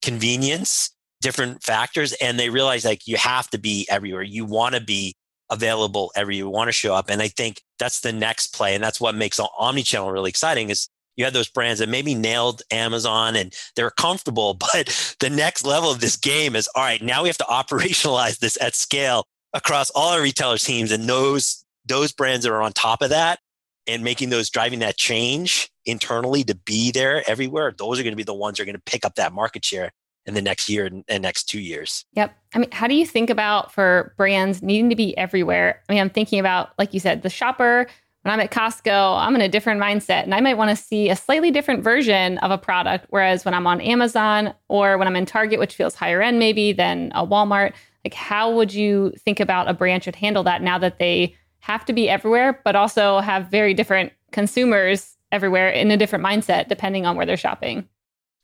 [0.02, 4.22] convenience, different factors, and they realize like you have to be everywhere.
[4.22, 5.14] You want to be
[5.50, 6.46] available everywhere.
[6.46, 9.14] You want to show up, and I think that's the next play, and that's what
[9.14, 10.70] makes omnichannel really exciting.
[10.70, 15.64] Is you have those brands that maybe nailed Amazon and they're comfortable, but the next
[15.64, 17.02] level of this game is all right.
[17.02, 21.64] Now we have to operationalize this at scale across all our retailer teams, and those
[21.86, 23.38] those brands that are on top of that
[23.86, 28.16] and making those driving that change internally to be there everywhere, those are going to
[28.16, 29.92] be the ones that are going to pick up that market share
[30.26, 32.04] in the next year and next two years.
[32.14, 32.36] Yep.
[32.52, 35.80] I mean, how do you think about for brands needing to be everywhere?
[35.88, 37.86] I mean, I'm thinking about, like you said, the shopper.
[38.22, 41.10] When I'm at Costco, I'm in a different mindset and I might want to see
[41.10, 43.06] a slightly different version of a product.
[43.10, 46.72] Whereas when I'm on Amazon or when I'm in Target, which feels higher end maybe
[46.72, 47.72] than a Walmart,
[48.04, 51.84] like how would you think about a brand should handle that now that they have
[51.84, 57.04] to be everywhere, but also have very different consumers everywhere in a different mindset depending
[57.04, 57.88] on where they're shopping.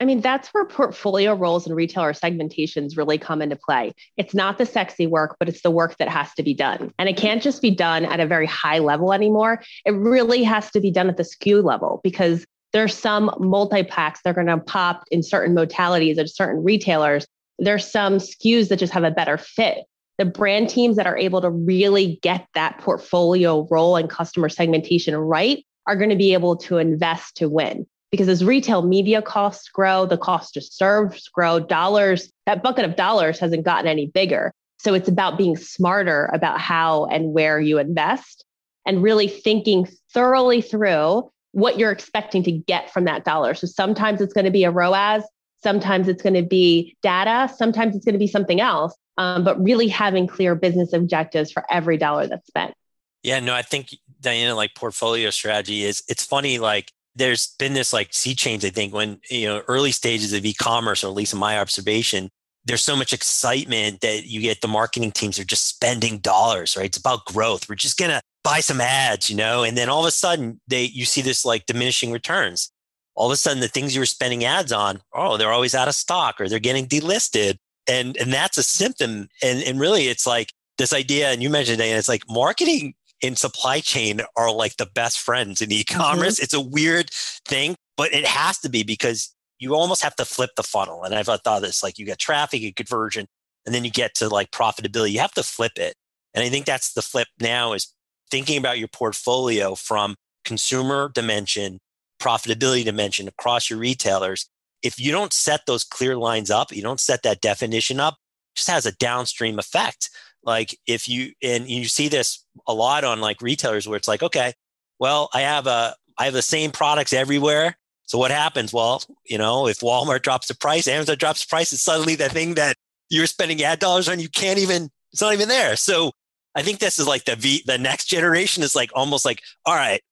[0.01, 3.93] I mean, that's where portfolio roles and retailer segmentations really come into play.
[4.17, 6.93] It's not the sexy work, but it's the work that has to be done.
[6.99, 9.63] And it can't just be done at a very high level anymore.
[9.87, 14.21] It really has to be done at the SKU level because there's some multi packs
[14.25, 17.25] that are going to pop in certain modalities at certain retailers.
[17.61, 19.85] There's some SKUs that just have a better fit
[20.23, 25.17] the brand teams that are able to really get that portfolio role and customer segmentation
[25.17, 27.85] right are going to be able to invest to win.
[28.13, 32.95] Because as retail media costs grow, the cost to serve grow, dollars, that bucket of
[32.95, 34.53] dollars hasn't gotten any bigger.
[34.79, 38.45] So it's about being smarter about how and where you invest
[38.87, 43.55] and really thinking thoroughly through what you're expecting to get from that dollar.
[43.55, 45.25] So sometimes it's going to be a ROAS,
[45.62, 49.62] sometimes it's going to be data, sometimes it's going to be something else um, but
[49.62, 52.75] really having clear business objectives for every dollar that's spent.
[53.22, 57.92] Yeah, no, I think Diana, like portfolio strategy is it's funny, like there's been this
[57.92, 61.33] like sea change, I think, when you know, early stages of e-commerce, or at least
[61.33, 62.31] in my observation,
[62.64, 66.87] there's so much excitement that you get the marketing teams are just spending dollars, right?
[66.87, 67.68] It's about growth.
[67.68, 70.85] We're just gonna buy some ads, you know, and then all of a sudden they
[70.85, 72.72] you see this like diminishing returns.
[73.14, 75.88] All of a sudden the things you were spending ads on, oh, they're always out
[75.88, 77.57] of stock or they're getting delisted.
[77.88, 79.29] And and that's a symptom.
[79.42, 82.94] And and really it's like this idea and you mentioned it and it's like marketing
[83.22, 86.37] and supply chain are like the best friends in e-commerce.
[86.37, 86.44] Mm-hmm.
[86.44, 87.11] it's a weird
[87.46, 91.05] thing but it has to be because you almost have to flip the funnel.
[91.05, 93.27] And i've thought this like you get traffic and conversion
[93.64, 95.12] and then you get to like profitability.
[95.12, 95.94] You have to flip it.
[96.35, 97.92] And i think that's the flip now is
[98.31, 101.79] thinking about your portfolio from consumer dimension
[102.23, 104.49] profitability dimension across your retailers
[104.83, 108.19] if you don't set those clear lines up, you don't set that definition up,
[108.55, 110.11] just has a downstream effect.
[110.45, 114.23] Like if you and you see this a lot on like retailers where it's like,
[114.23, 114.53] okay,
[114.99, 117.77] well, I have a I have the same products everywhere.
[118.05, 118.73] So what happens?
[118.73, 122.29] Well, you know, if Walmart drops the price, Amazon drops the price, it's suddenly the
[122.29, 122.77] thing that
[123.09, 125.77] you're spending ad dollars on, you can't even, it's not even there.
[125.77, 126.11] So
[126.55, 129.75] I think this is like the V, the next generation is like almost like, all
[129.75, 130.03] right,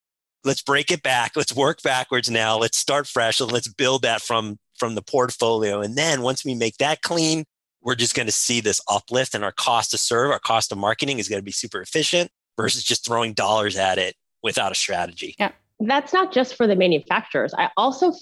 [0.44, 1.32] let's break it back.
[1.36, 2.58] Let's work backwards now.
[2.58, 5.80] Let's start fresh and let's build that from from the portfolio.
[5.82, 7.44] And then once we make that clean,
[7.82, 10.78] we're just going to see this uplift and our cost to serve, our cost of
[10.78, 14.74] marketing is going to be super efficient versus just throwing dollars at it without a
[14.74, 15.34] strategy.
[15.38, 15.52] Yeah.
[15.82, 17.54] That's not just for the manufacturers.
[17.56, 18.12] I also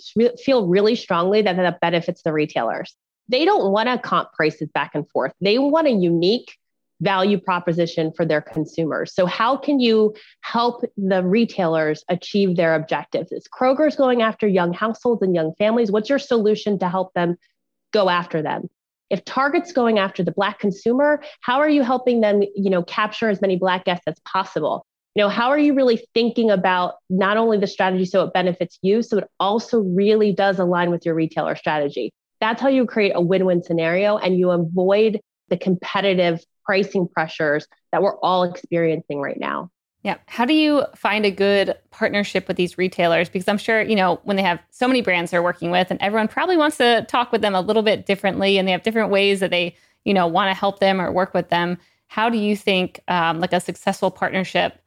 [0.44, 2.94] feel really strongly that that benefits the retailers.
[3.28, 5.33] They don't want to comp prices back and forth.
[5.40, 6.57] They want a unique
[7.00, 9.14] value proposition for their consumers.
[9.14, 13.32] So, how can you help the retailers achieve their objectives?
[13.32, 15.90] Is Kroger's going after young households and young families?
[15.90, 17.37] What's your solution to help them
[17.92, 18.68] go after them?
[19.11, 23.30] If Target's going after the Black consumer, how are you helping them, you know, capture
[23.30, 24.84] as many Black guests as possible?
[25.14, 28.78] You know, how are you really thinking about not only the strategy so it benefits
[28.82, 32.12] you, so it also really does align with your retailer strategy?
[32.40, 37.66] That's how you create a win win scenario and you avoid the competitive pricing pressures
[37.92, 39.70] that we're all experiencing right now.
[40.02, 40.18] Yeah.
[40.26, 43.31] How do you find a good partnership with these retailers?
[43.31, 46.00] Because I'm sure, you know, when they have so many brands they're working with, and
[46.02, 49.11] everyone probably wants to talk with them a little bit differently, and they have different
[49.11, 51.78] ways that they, you know, want to help them or work with them.
[52.07, 54.78] How do you think um, like a successful partnership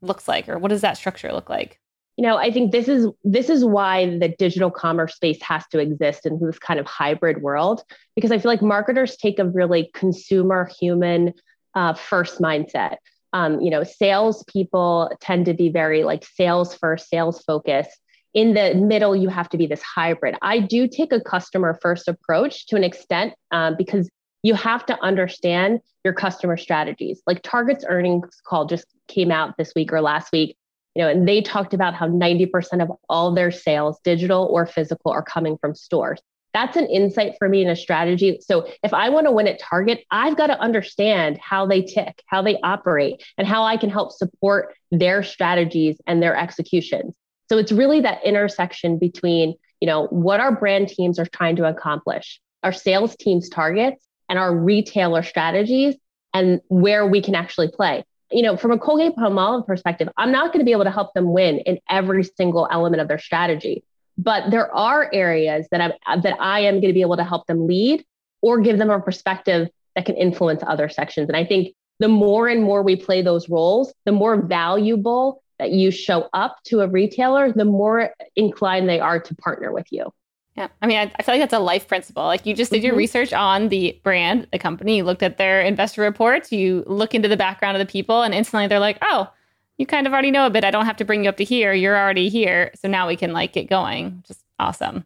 [0.00, 1.80] looks like, or what does that structure look like?
[2.16, 5.78] You know i think this is this is why the digital commerce space has to
[5.78, 7.82] exist in this kind of hybrid world
[8.14, 11.32] because i feel like marketers take a really consumer human
[11.76, 12.96] uh, first mindset.
[13.32, 18.00] Um, you know sales people tend to be very like sales first sales focused.
[18.32, 20.36] In the middle you have to be this hybrid.
[20.42, 24.08] I do take a customer first approach to an extent um, because
[24.42, 27.20] you have to understand your customer strategies.
[27.26, 30.56] Like target's earnings call just came out this week or last week
[30.96, 35.12] you know, and they talked about how 90% of all their sales, digital or physical,
[35.12, 36.22] are coming from stores.
[36.54, 38.38] That's an insight for me and a strategy.
[38.40, 42.22] So if I want to win at Target, I've got to understand how they tick,
[42.28, 47.14] how they operate, and how I can help support their strategies and their executions.
[47.50, 51.68] So it's really that intersection between, you know, what our brand teams are trying to
[51.68, 55.94] accomplish, our sales teams targets, and our retailer strategies
[56.32, 60.52] and where we can actually play you know, from a Colgate Palmolive perspective, I'm not
[60.52, 63.84] going to be able to help them win in every single element of their strategy.
[64.18, 67.46] But there are areas that I'm that I am going to be able to help
[67.46, 68.04] them lead
[68.40, 71.28] or give them a perspective that can influence other sections.
[71.28, 75.70] And I think the more and more we play those roles, the more valuable that
[75.70, 80.12] you show up to a retailer, the more inclined they are to partner with you.
[80.56, 80.68] Yeah.
[80.80, 82.24] I mean, I, I, feel like that's a life principle.
[82.24, 82.98] Like you just did your mm-hmm.
[82.98, 87.28] research on the brand, the company, you looked at their investor reports, you look into
[87.28, 89.30] the background of the people, and instantly they're like, oh,
[89.76, 90.64] you kind of already know a bit.
[90.64, 91.74] I don't have to bring you up to here.
[91.74, 92.70] You're already here.
[92.74, 94.22] So now we can like get going.
[94.26, 95.04] Just awesome.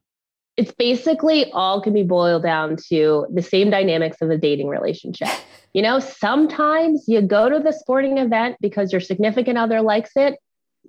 [0.57, 5.29] It's basically all can be boiled down to the same dynamics of a dating relationship.
[5.75, 10.39] you know, sometimes you go to the sporting event because your significant other likes it.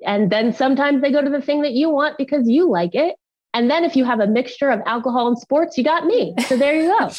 [0.05, 3.15] And then sometimes they go to the thing that you want because you like it.
[3.53, 6.33] And then if you have a mixture of alcohol and sports, you got me.
[6.47, 7.09] So there you go.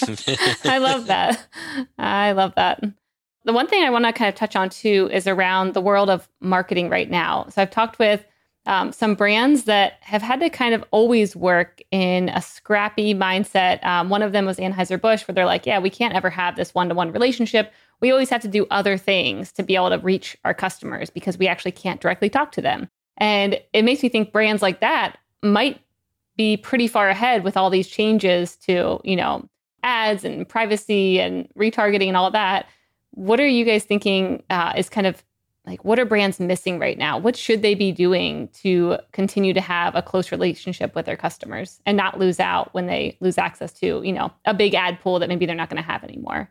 [0.64, 1.46] I love that.
[1.98, 2.82] I love that.
[3.44, 6.08] The one thing I want to kind of touch on too is around the world
[6.08, 7.46] of marketing right now.
[7.50, 8.24] So I've talked with
[8.66, 13.84] um, some brands that have had to kind of always work in a scrappy mindset.
[13.84, 16.72] Um, one of them was Anheuser-Busch, where they're like, yeah, we can't ever have this
[16.72, 17.72] one to one relationship.
[18.00, 21.36] We always have to do other things to be able to reach our customers because
[21.36, 22.88] we actually can't directly talk to them.
[23.16, 25.80] And it makes me think brands like that might
[26.36, 29.48] be pretty far ahead with all these changes to, you know,
[29.82, 32.66] ads and privacy and retargeting and all that.
[33.10, 35.22] What are you guys thinking uh, is kind of
[35.66, 37.18] like what are brands missing right now?
[37.18, 41.80] What should they be doing to continue to have a close relationship with their customers
[41.86, 45.18] and not lose out when they lose access to, you know, a big ad pool
[45.18, 46.50] that maybe they're not going to have anymore?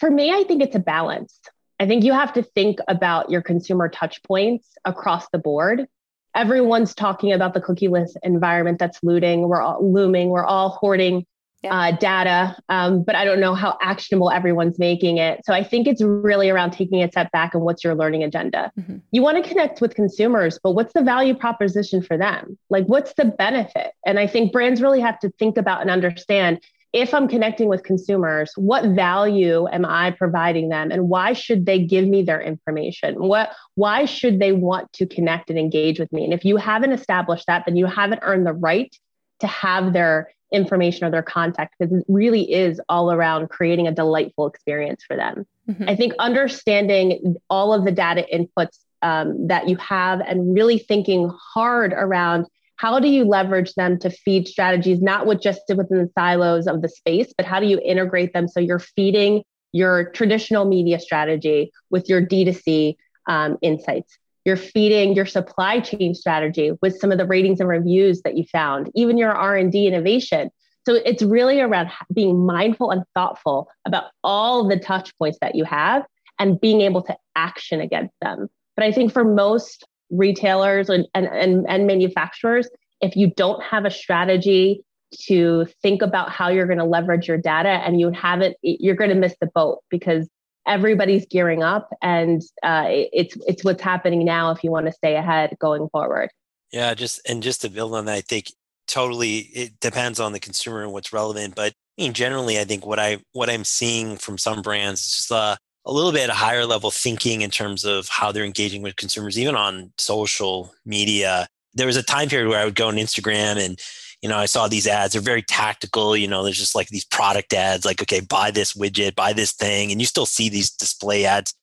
[0.00, 1.38] For me, I think it's a balance.
[1.78, 5.86] I think you have to think about your consumer touch points across the board
[6.34, 9.48] everyone's talking about the cookieless environment that's looting.
[9.48, 10.30] We're all looming.
[10.30, 11.26] We're all hoarding
[11.64, 11.74] yeah.
[11.74, 15.44] uh, data, um, but I don't know how actionable everyone's making it.
[15.44, 18.70] So I think it's really around taking a step back and what's your learning agenda.
[18.78, 18.98] Mm-hmm.
[19.10, 22.58] You want to connect with consumers, but what's the value proposition for them?
[22.68, 23.92] Like, what's the benefit?
[24.06, 26.60] And I think brands really have to think about and understand
[26.94, 31.80] if I'm connecting with consumers, what value am I providing them and why should they
[31.80, 33.16] give me their information?
[33.18, 36.22] What why should they want to connect and engage with me?
[36.22, 38.96] And if you haven't established that, then you haven't earned the right
[39.40, 43.92] to have their information or their contact because it really is all around creating a
[43.92, 45.44] delightful experience for them.
[45.68, 45.88] Mm-hmm.
[45.88, 51.28] I think understanding all of the data inputs um, that you have and really thinking
[51.54, 52.46] hard around
[52.76, 56.82] how do you leverage them to feed strategies, not with just within the silos of
[56.82, 61.70] the space, but how do you integrate them so you're feeding your traditional media strategy
[61.90, 62.96] with your D2C
[63.28, 64.18] um, insights?
[64.44, 68.44] You're feeding your supply chain strategy with some of the ratings and reviews that you
[68.44, 70.50] found, even your R&D innovation.
[70.86, 75.64] So it's really around being mindful and thoughtful about all the touch points that you
[75.64, 76.04] have
[76.38, 78.48] and being able to action against them.
[78.76, 82.68] But I think for most retailers and, and, and, and manufacturers,
[83.00, 84.82] if you don't have a strategy
[85.26, 89.10] to think about how you're going to leverage your data and you haven't, you're going
[89.10, 90.28] to miss the boat because
[90.66, 95.16] everybody's gearing up and uh, it's it's what's happening now if you want to stay
[95.16, 96.30] ahead going forward.
[96.72, 98.46] Yeah just and just to build on that i think
[98.88, 102.84] totally it depends on the consumer and what's relevant but I mean, generally i think
[102.84, 105.56] what i what i'm seeing from some brands is just uh,
[105.86, 109.38] a little bit of higher level thinking in terms of how they're engaging with consumers,
[109.38, 111.46] even on social media.
[111.74, 113.78] There was a time period where I would go on Instagram and,
[114.22, 115.12] you know, I saw these ads.
[115.12, 116.16] They're very tactical.
[116.16, 119.52] You know, there's just like these product ads, like, okay, buy this widget, buy this
[119.52, 119.90] thing.
[119.90, 121.54] And you still see these display ads.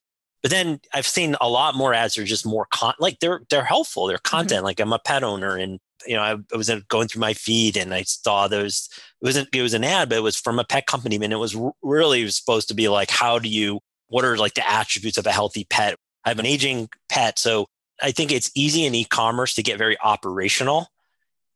[0.42, 3.42] But then I've seen a lot more ads that are just more con like they're
[3.48, 4.06] they're helpful.
[4.06, 4.36] They're mm-hmm.
[4.36, 4.58] content.
[4.58, 4.64] Mm-hmm.
[4.64, 7.76] Like I'm a pet owner and you know, I, I, was going through my feed
[7.76, 8.88] and I saw those.
[9.20, 9.48] It wasn't.
[9.54, 12.28] It was an ad, but it was from a pet company, and it was really
[12.28, 13.78] supposed to be like, how do you
[14.12, 15.96] what are like the attributes of a healthy pet?
[16.26, 17.38] I have an aging pet.
[17.38, 17.64] So
[18.02, 20.88] I think it's easy in e-commerce to get very operational,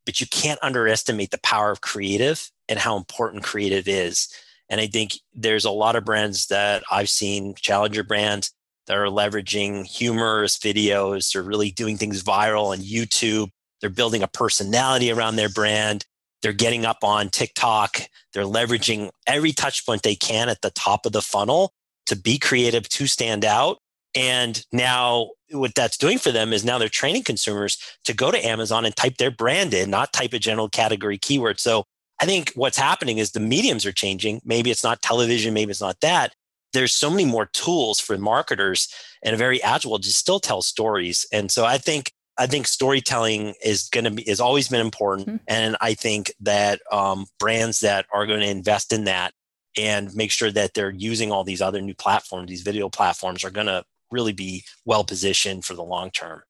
[0.06, 4.28] but you can't underestimate the power of creative and how important creative is.
[4.70, 8.52] And I think there's a lot of brands that I've seen, challenger brands,
[8.86, 11.32] that are leveraging humorous videos.
[11.32, 13.50] They're really doing things viral on YouTube.
[13.82, 16.06] They're building a personality around their brand.
[16.40, 18.00] They're getting up on TikTok.
[18.32, 21.74] They're leveraging every touch point they can at the top of the funnel
[22.06, 23.78] to be creative, to stand out.
[24.14, 28.46] And now what that's doing for them is now they're training consumers to go to
[28.46, 31.60] Amazon and type their brand in, not type a general category keyword.
[31.60, 31.84] So
[32.20, 34.40] I think what's happening is the mediums are changing.
[34.44, 36.34] Maybe it's not television, maybe it's not that.
[36.72, 38.88] There's so many more tools for marketers
[39.22, 41.26] and a very agile to still tell stories.
[41.32, 45.28] And so I think I think storytelling is going to be has always been important,
[45.28, 45.36] mm-hmm.
[45.48, 49.32] and I think that um, brands that are going to invest in that
[49.76, 53.50] and make sure that they're using all these other new platforms, these video platforms are
[53.50, 56.42] going to really be well positioned for the long term.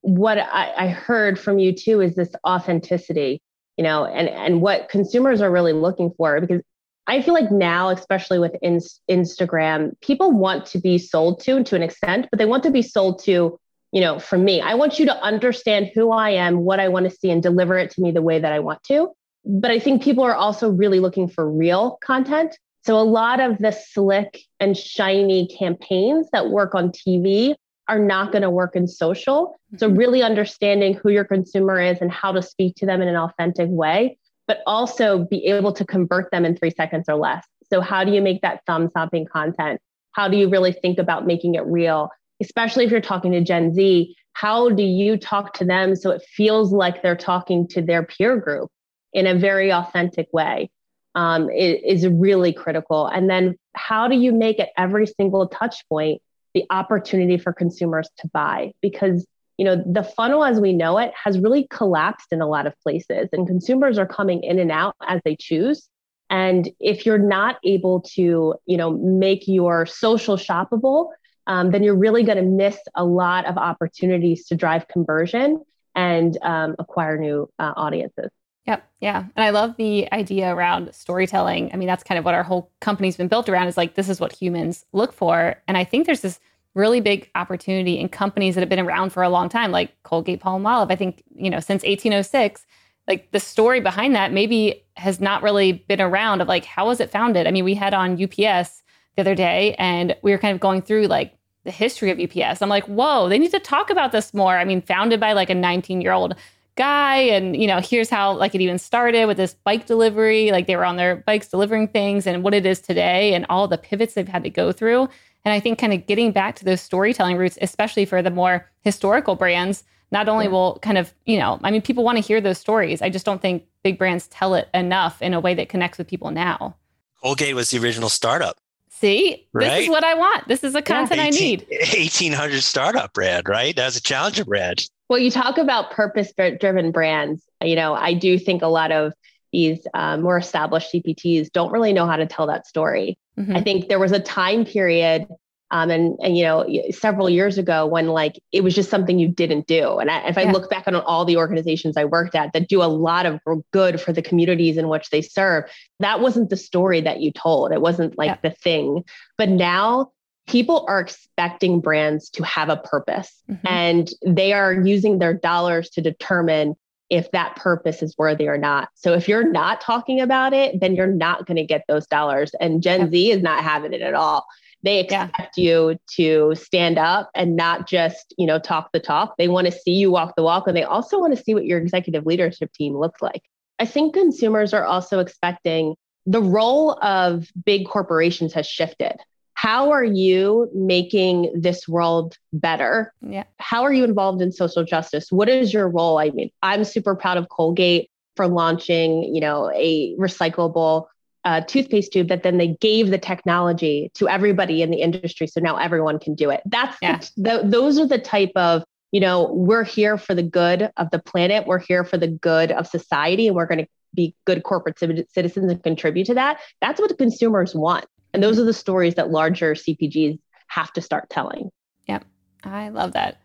[0.00, 3.42] What I, I heard from you too is this authenticity,
[3.76, 6.62] you know, and, and what consumers are really looking for because
[7.06, 8.78] I feel like now, especially with in,
[9.10, 12.82] Instagram, people want to be sold to to an extent, but they want to be
[12.82, 13.58] sold to,
[13.90, 14.60] you know, from me.
[14.60, 17.76] I want you to understand who I am, what I want to see, and deliver
[17.76, 19.08] it to me the way that I want to.
[19.44, 22.56] But I think people are also really looking for real content.
[22.84, 27.54] So a lot of the slick and shiny campaigns that work on TV
[27.88, 29.56] are not going to work in social.
[29.76, 29.98] So mm-hmm.
[29.98, 33.68] really understanding who your consumer is and how to speak to them in an authentic
[33.70, 37.44] way, but also be able to convert them in three seconds or less.
[37.70, 39.80] So how do you make that thumb stopping content?
[40.12, 42.10] How do you really think about making it real?
[42.40, 46.22] Especially if you're talking to Gen Z, how do you talk to them so it
[46.22, 48.70] feels like they're talking to their peer group?
[49.12, 50.70] In a very authentic way
[51.14, 53.06] um, is, really critical.
[53.06, 56.22] And then how do you make at every single touch point
[56.54, 58.72] the opportunity for consumers to buy?
[58.80, 59.26] Because
[59.58, 62.72] you know the funnel as we know it has really collapsed in a lot of
[62.82, 65.88] places and consumers are coming in and out as they choose
[66.30, 71.10] and if you're not able to you know make your social shoppable
[71.46, 75.62] um, then you're really going to miss a lot of opportunities to drive conversion
[75.94, 78.30] and um, acquire new uh, audiences
[78.66, 78.88] Yep.
[79.00, 79.24] Yeah.
[79.34, 81.70] And I love the idea around storytelling.
[81.72, 84.08] I mean, that's kind of what our whole company's been built around is like, this
[84.08, 85.60] is what humans look for.
[85.66, 86.38] And I think there's this
[86.74, 90.40] really big opportunity in companies that have been around for a long time, like Colgate
[90.40, 90.92] Palmolive.
[90.92, 92.64] I think, you know, since 1806,
[93.08, 97.00] like the story behind that maybe has not really been around of like, how was
[97.00, 97.46] it founded?
[97.46, 98.82] I mean, we had on UPS
[99.16, 102.62] the other day and we were kind of going through like the history of UPS.
[102.62, 104.56] I'm like, whoa, they need to talk about this more.
[104.56, 106.36] I mean, founded by like a 19 year old
[106.74, 110.66] guy and you know here's how like it even started with this bike delivery like
[110.66, 113.76] they were on their bikes delivering things and what it is today and all the
[113.76, 115.02] pivots they've had to go through
[115.44, 118.66] and i think kind of getting back to those storytelling roots especially for the more
[118.80, 122.40] historical brands not only will kind of you know i mean people want to hear
[122.40, 125.68] those stories i just don't think big brands tell it enough in a way that
[125.68, 126.74] connects with people now
[127.22, 128.58] colgate was the original startup
[129.02, 129.68] See, right?
[129.68, 130.46] this is what I want.
[130.46, 131.66] This is the content yeah, 18, I need.
[131.70, 133.76] 1800 startup brand, right?
[133.76, 134.88] As a challenger brand.
[135.12, 137.44] Well, you talk about purpose driven brands.
[137.62, 139.12] You know, I do think a lot of
[139.52, 143.18] these um, more established CPGs don't really know how to tell that story.
[143.38, 143.54] Mm-hmm.
[143.54, 145.26] I think there was a time period
[145.70, 149.28] Um, and and you know several years ago when like it was just something you
[149.28, 152.52] didn't do and I, if i look back on all the organizations i worked at
[152.52, 153.40] that do a lot of
[153.70, 155.64] good for the communities in which they serve
[156.00, 158.50] that wasn't the story that you told it wasn't like yeah.
[158.50, 159.02] the thing
[159.38, 160.12] but now
[160.46, 163.66] people are expecting brands to have a purpose mm-hmm.
[163.66, 166.74] and they are using their dollars to determine
[167.10, 168.88] if that purpose is worthy or not.
[168.94, 172.52] So if you're not talking about it, then you're not going to get those dollars.
[172.58, 173.08] And Gen yeah.
[173.10, 174.46] Z is not having it at all.
[174.82, 175.64] They expect yeah.
[175.64, 179.36] you to stand up and not just, you know, talk the talk.
[179.36, 181.66] They want to see you walk the walk and they also want to see what
[181.66, 183.42] your executive leadership team looks like.
[183.78, 189.16] I think consumers are also expecting the role of big corporations has shifted.
[189.62, 193.14] How are you making this world better?
[193.20, 193.44] Yeah.
[193.60, 195.30] How are you involved in social justice?
[195.30, 196.18] What is your role?
[196.18, 201.06] I mean, I'm super proud of Colgate for launching, you know, a recyclable
[201.44, 205.46] uh, toothpaste tube that then they gave the technology to everybody in the industry.
[205.46, 206.60] So now everyone can do it.
[206.66, 207.20] That's yeah.
[207.36, 208.82] the, the, those are the type of,
[209.12, 211.68] you know, we're here for the good of the planet.
[211.68, 215.70] We're here for the good of society and we're going to be good corporate citizens
[215.70, 216.58] and contribute to that.
[216.80, 218.06] That's what the consumers want.
[218.32, 221.70] And those are the stories that larger CPGs have to start telling.
[222.08, 222.24] Yep.
[222.64, 223.40] I love that.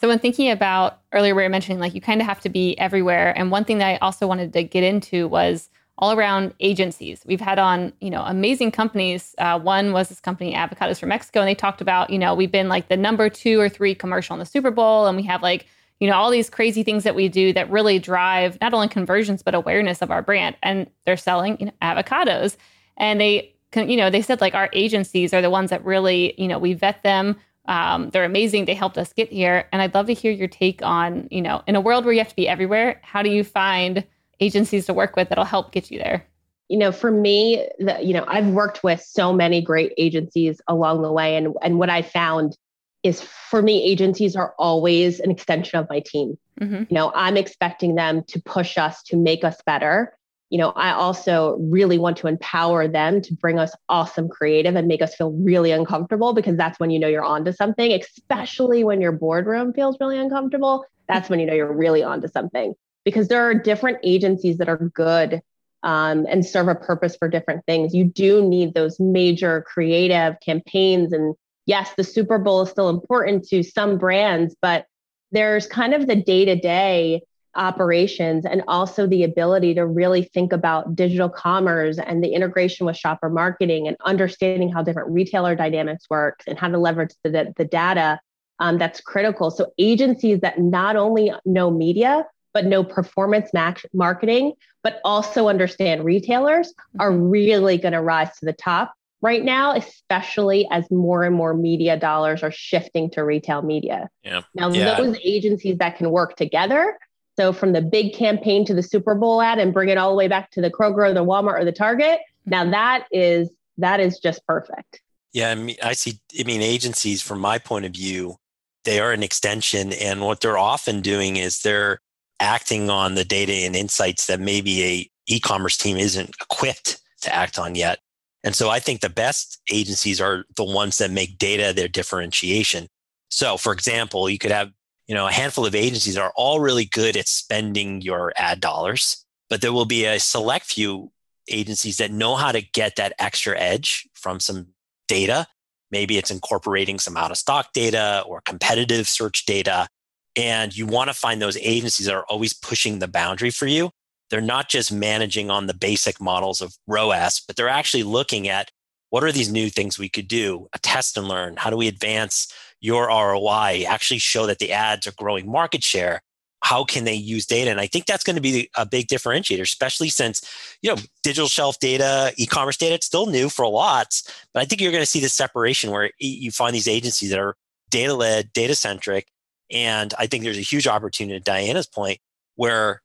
[0.00, 2.76] So when thinking about earlier, we were mentioning like you kind of have to be
[2.78, 3.36] everywhere.
[3.38, 5.68] And one thing that I also wanted to get into was
[5.98, 7.22] all around agencies.
[7.24, 9.34] We've had on, you know, amazing companies.
[9.38, 12.50] Uh, one was this company, Avocados from Mexico, and they talked about, you know, we've
[12.50, 15.42] been like the number two or three commercial in the Super Bowl, and we have
[15.42, 15.66] like,
[16.00, 19.42] you know, all these crazy things that we do that really drive not only conversions
[19.42, 20.56] but awareness of our brand.
[20.62, 22.56] And they're selling, you know, avocados,
[22.96, 26.48] and they, you know, they said like our agencies are the ones that really, you
[26.48, 27.36] know, we vet them.
[27.66, 28.64] Um, they're amazing.
[28.64, 31.62] They helped us get here, and I'd love to hear your take on, you know,
[31.66, 34.04] in a world where you have to be everywhere, how do you find
[34.40, 36.26] agencies to work with that'll help get you there?
[36.68, 41.02] You know, for me, the, you know, I've worked with so many great agencies along
[41.02, 41.36] the way.
[41.36, 42.56] And, and what I found
[43.02, 46.38] is for me, agencies are always an extension of my team.
[46.60, 46.84] Mm-hmm.
[46.88, 50.16] You know, I'm expecting them to push us to make us better.
[50.52, 54.86] You know, I also really want to empower them to bring us awesome creative and
[54.86, 59.00] make us feel really uncomfortable because that's when you know you're onto something, especially when
[59.00, 60.84] your boardroom feels really uncomfortable.
[61.08, 64.90] That's when you know you're really onto something because there are different agencies that are
[64.92, 65.40] good
[65.84, 67.94] um, and serve a purpose for different things.
[67.94, 71.14] You do need those major creative campaigns.
[71.14, 71.34] And
[71.64, 74.84] yes, the Super Bowl is still important to some brands, but
[75.30, 77.22] there's kind of the day to day
[77.54, 82.96] operations and also the ability to really think about digital commerce and the integration with
[82.96, 87.64] shopper marketing and understanding how different retailer dynamics works and how to leverage the, the
[87.64, 88.20] data
[88.58, 93.50] um, that's critical so agencies that not only know media but know performance
[93.92, 97.28] marketing, but also understand retailers are mm-hmm.
[97.28, 101.96] really going to rise to the top right now, especially as more and more media
[101.96, 104.08] dollars are shifting to retail media.
[104.22, 104.42] Yeah.
[104.54, 104.96] Now, yeah.
[104.96, 106.98] those agencies that can work together.
[107.36, 110.16] So, from the big campaign to the Super Bowl ad and bring it all the
[110.16, 112.20] way back to the Kroger or the Walmart or the Target.
[112.46, 115.00] Now, that is that is just perfect.
[115.32, 116.20] Yeah, I mean, I see.
[116.38, 118.36] I mean, agencies, from my point of view,
[118.84, 122.00] they are an extension, and what they're often doing is they're
[122.40, 127.58] acting on the data and insights that maybe a e-commerce team isn't equipped to act
[127.58, 128.00] on yet.
[128.44, 132.88] And so I think the best agencies are the ones that make data their differentiation.
[133.30, 134.72] So for example, you could have,
[135.12, 139.26] you know, a handful of agencies are all really good at spending your ad dollars,
[139.50, 141.12] but there will be a select few
[141.50, 144.68] agencies that know how to get that extra edge from some
[145.08, 145.46] data.
[145.90, 149.86] Maybe it's incorporating some out of stock data or competitive search data
[150.34, 153.90] and you want to find those agencies that are always pushing the boundary for you.
[154.30, 158.70] They're not just managing on the basic models of ROAS, but they're actually looking at
[159.10, 161.56] what are these new things we could do, a test and learn.
[161.58, 162.50] How do we advance
[162.82, 166.20] your ROI, actually show that the ads are growing market share?
[166.62, 167.70] How can they use data?
[167.70, 170.42] And I think that's going to be a big differentiator, especially since,
[170.82, 174.22] you know, digital shelf data, e-commerce data, it's still new for lots,
[174.52, 177.38] but I think you're going to see the separation where you find these agencies that
[177.38, 177.56] are
[177.90, 179.28] data led, data centric,
[179.70, 182.18] and I think there's a huge opportunity at Diana's point
[182.56, 183.00] where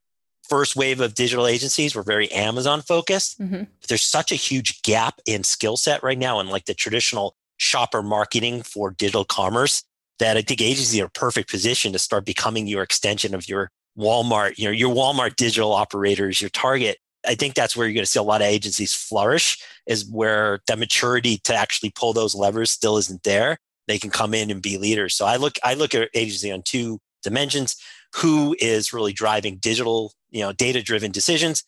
[0.48, 3.40] first wave of digital agencies were very Amazon focused.
[3.40, 3.64] Mm-hmm.
[3.88, 8.02] There's such a huge gap in skill set right now in like the traditional shopper
[8.02, 9.84] marketing for digital commerce
[10.20, 14.58] that I think agencies are perfect position to start becoming your extension of your Walmart,
[14.58, 16.98] you know, your Walmart digital operators, your target.
[17.28, 20.60] I think that's where you're going to see a lot of agencies flourish is where
[20.68, 24.62] the maturity to actually pull those levers still isn't there they can come in and
[24.62, 25.16] be leaders.
[25.16, 27.76] So I look I look at agency on two dimensions:
[28.16, 31.64] who is really driving digital, you know, data driven decisions,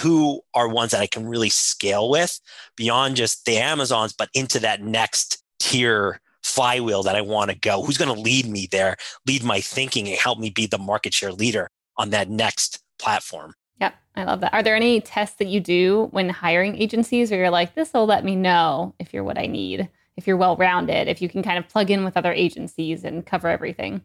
[0.00, 2.38] who are ones that I can really scale with
[2.76, 7.82] beyond just the Amazons, but into that next tier flywheel that I want to go?
[7.82, 11.14] Who's going to lead me there, lead my thinking, and help me be the market
[11.14, 13.54] share leader on that next platform?
[13.80, 14.54] Yep, I love that.
[14.54, 18.06] Are there any tests that you do when hiring agencies where you're like, this will
[18.06, 21.42] let me know if you're what I need, if you're well rounded, if you can
[21.42, 24.02] kind of plug in with other agencies and cover everything?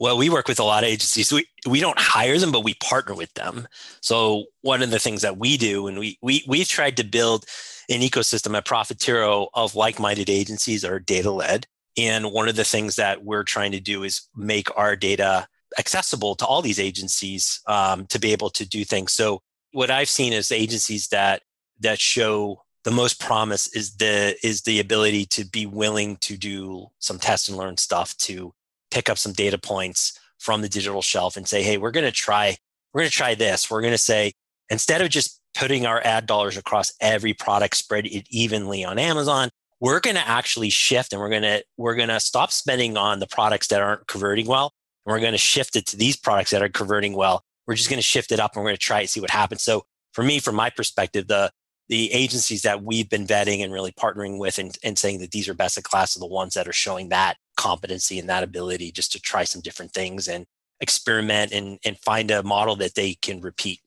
[0.00, 1.32] Well, we work with a lot of agencies.
[1.32, 3.68] We we don't hire them, but we partner with them.
[4.00, 7.44] So one of the things that we do, and we we we've tried to build
[7.88, 11.66] an ecosystem at Profitero of like-minded agencies are data-led.
[11.96, 15.46] And one of the things that we're trying to do is make our data
[15.78, 19.12] accessible to all these agencies um, to be able to do things.
[19.12, 19.42] So
[19.72, 21.42] what I've seen is agencies that
[21.80, 26.86] that show the most promise is the is the ability to be willing to do
[26.98, 28.54] some test and learn stuff to
[28.94, 32.12] pick up some data points from the digital shelf and say, hey, we're going to
[32.12, 32.56] try
[32.92, 33.68] we're going to try this.
[33.68, 34.32] We're going to say
[34.70, 39.50] instead of just putting our ad dollars across every product, spread it evenly on Amazon,
[39.80, 43.18] we're going to actually shift and we're going to we're going to stop spending on
[43.18, 44.72] the products that aren't converting well
[45.04, 47.42] and we're going to shift it to these products that are converting well.
[47.66, 49.30] We're just going to shift it up and we're going to try and see what
[49.30, 49.62] happens.
[49.62, 51.50] So for me, from my perspective, the
[51.88, 55.48] the agencies that we've been vetting and really partnering with and, and saying that these
[55.48, 58.90] are best in class are the ones that are showing that competency and that ability
[58.90, 60.46] just to try some different things and
[60.80, 63.80] experiment and, and find a model that they can repeat.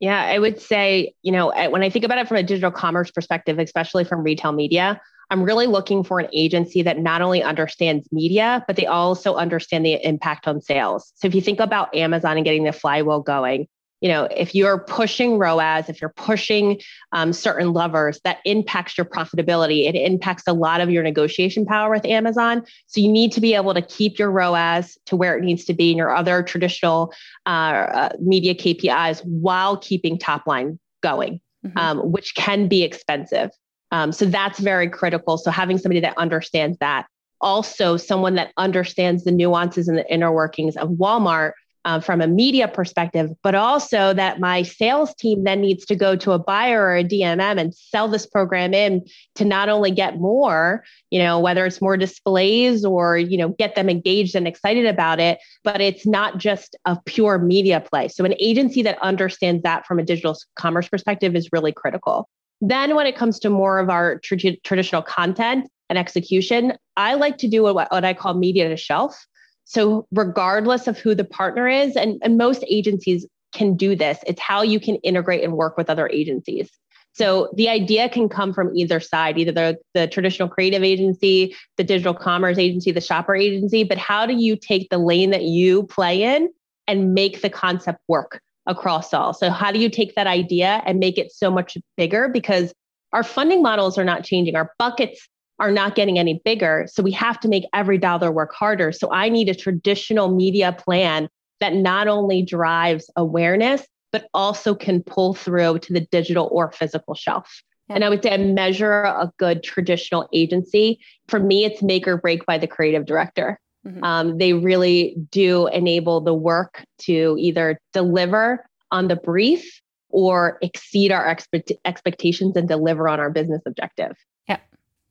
[0.00, 3.10] Yeah, I would say, you know, when I think about it from a digital commerce
[3.10, 8.06] perspective, especially from retail media, I'm really looking for an agency that not only understands
[8.12, 11.12] media, but they also understand the impact on sales.
[11.16, 13.66] So if you think about Amazon and getting the flywheel going,
[14.00, 16.80] you know, if you're pushing ROAS, if you're pushing
[17.12, 19.88] um, certain levers, that impacts your profitability.
[19.88, 22.62] It impacts a lot of your negotiation power with Amazon.
[22.86, 25.74] So you need to be able to keep your ROAS to where it needs to
[25.74, 27.12] be in your other traditional
[27.46, 31.78] uh, uh, media KPIs while keeping top line going, mm-hmm.
[31.78, 33.50] um, which can be expensive.
[33.92, 35.38] Um, so that's very critical.
[35.38, 37.06] So having somebody that understands that,
[37.40, 41.52] also someone that understands the nuances and the inner workings of Walmart
[41.86, 46.16] uh, from a media perspective, but also that my sales team then needs to go
[46.16, 49.06] to a buyer or a DMM and sell this program in
[49.36, 53.76] to not only get more, you know, whether it's more displays or, you know, get
[53.76, 58.08] them engaged and excited about it, but it's not just a pure media play.
[58.08, 62.28] So an agency that understands that from a digital commerce perspective is really critical.
[62.60, 67.38] Then, when it comes to more of our tr- traditional content and execution, I like
[67.38, 69.24] to do what, what I call media to shelf.
[69.66, 74.40] So, regardless of who the partner is, and, and most agencies can do this, it's
[74.40, 76.70] how you can integrate and work with other agencies.
[77.14, 81.84] So the idea can come from either side, either the, the traditional creative agency, the
[81.84, 83.84] digital commerce agency, the shopper agency.
[83.84, 86.50] But how do you take the lane that you play in
[86.86, 88.40] and make the concept work?
[88.66, 89.32] across all.
[89.32, 92.28] So, how do you take that idea and make it so much bigger?
[92.28, 92.72] Because
[93.12, 95.28] our funding models are not changing, our buckets
[95.58, 96.86] are not getting any bigger.
[96.90, 98.92] So, we have to make every dollar work harder.
[98.92, 101.28] So, I need a traditional media plan
[101.60, 107.14] that not only drives awareness, but also can pull through to the digital or physical
[107.14, 107.62] shelf.
[107.88, 107.96] Yeah.
[107.96, 110.98] And I would say I measure a good traditional agency.
[111.28, 113.60] For me, it's make or break by the creative director.
[113.86, 114.02] Mm-hmm.
[114.02, 121.12] Um, they really do enable the work to either deliver on the brief or exceed
[121.12, 124.16] our expect- expectations and deliver on our business objective.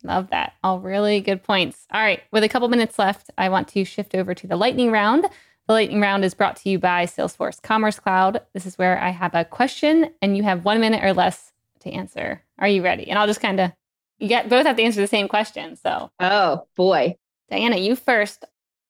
[0.06, 0.54] Love that.
[0.64, 1.86] All really good points.
[1.92, 2.22] All right.
[2.32, 5.26] With a couple minutes left, I want to shift over to the lightning round.
[5.68, 8.42] The lightning round is brought to you by Salesforce Commerce Cloud.
[8.54, 11.92] This is where I have a question and you have one minute or less to
[11.92, 12.44] answer.
[12.60, 13.10] Are you ready?
[13.10, 13.72] And I'll just kind of,
[14.20, 15.76] you get both have to answer the same question.
[15.76, 17.16] So, oh boy.
[17.50, 18.46] Diana, you first.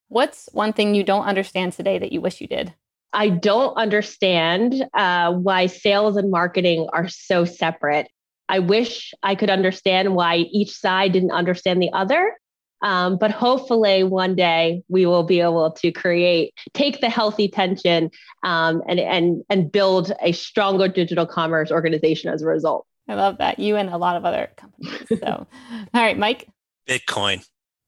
[0.08, 2.74] What's one thing you don't understand today that you wish you did?
[3.12, 8.10] I don't understand uh, why sales and marketing are so separate.
[8.50, 12.34] I wish I could understand why each side didn't understand the other.
[12.82, 18.12] Um, but hopefully, one day we will be able to create, take the healthy tension,
[18.44, 22.86] um, and and and build a stronger digital commerce organization as a result.
[23.08, 25.20] I love that you and a lot of other companies.
[25.20, 25.26] So,
[25.94, 26.48] all right, Mike.
[26.88, 27.44] Bitcoin.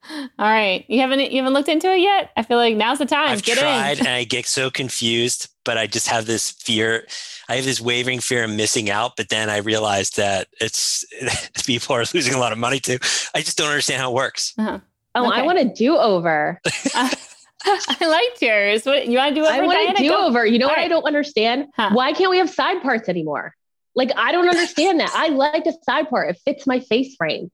[0.10, 0.86] All right.
[0.88, 2.32] You haven't you haven't looked into it yet?
[2.38, 3.30] I feel like now's the time.
[3.30, 7.06] I've get tried and I get so confused, but I just have this fear.
[7.50, 11.06] I have this wavering fear of missing out, but then I realized that it's
[11.66, 12.98] people are losing a lot of money too.
[13.36, 14.54] I just don't understand how it works.
[14.58, 14.80] Uh-huh.
[15.16, 15.42] Oh, okay.
[15.42, 16.62] I want to do over.
[16.96, 17.10] uh,
[17.66, 18.86] I liked yours.
[18.86, 19.54] What you want to do over?
[19.54, 20.46] I want to do over.
[20.46, 20.86] You know All what right.
[20.86, 21.66] I don't understand?
[21.76, 21.90] Huh.
[21.94, 23.56] Why can't we have side parts anymore?
[23.96, 25.12] Like I don't understand that.
[25.14, 26.30] I like a side part.
[26.30, 27.52] It fits my face frame.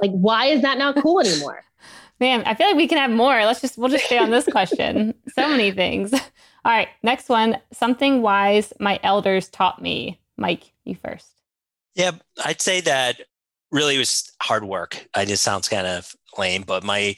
[0.00, 1.62] Like why is that not cool anymore?
[2.20, 3.44] Man, I feel like we can have more.
[3.44, 5.14] Let's just we'll just stay on this question.
[5.34, 6.12] so many things.
[6.64, 7.58] All right, next one.
[7.72, 10.20] Something wise my elders taught me.
[10.36, 11.28] Mike, you first.
[11.94, 12.12] Yeah,
[12.44, 13.22] I'd say that
[13.72, 15.06] really was hard work.
[15.14, 17.16] I just sounds kind of lame, but my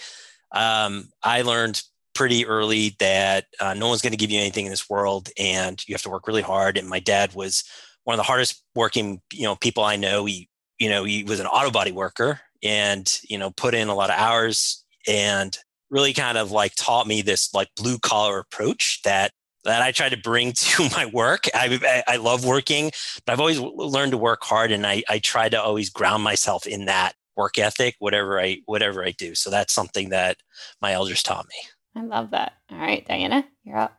[0.53, 1.83] um, I learned
[2.15, 5.83] pretty early that uh, no one's going to give you anything in this world, and
[5.89, 6.77] you have to work really hard.
[6.77, 7.65] And my dad was
[8.05, 10.25] one of the hardest working you know people I know.
[10.25, 13.95] He you know he was an auto body worker, and you know put in a
[13.95, 15.59] lot of hours and
[15.91, 19.33] really kind of like taught me this like blue collar approach that
[19.65, 21.45] that I try to bring to my work.
[21.55, 22.91] I, I love working,
[23.25, 26.67] but I've always learned to work hard, and I, I try to always ground myself
[26.67, 29.35] in that work ethic, whatever I whatever I do.
[29.35, 30.39] So that's something that
[30.81, 32.01] my elders taught me.
[32.01, 32.55] I love that.
[32.71, 33.97] All right, Diana, you're up.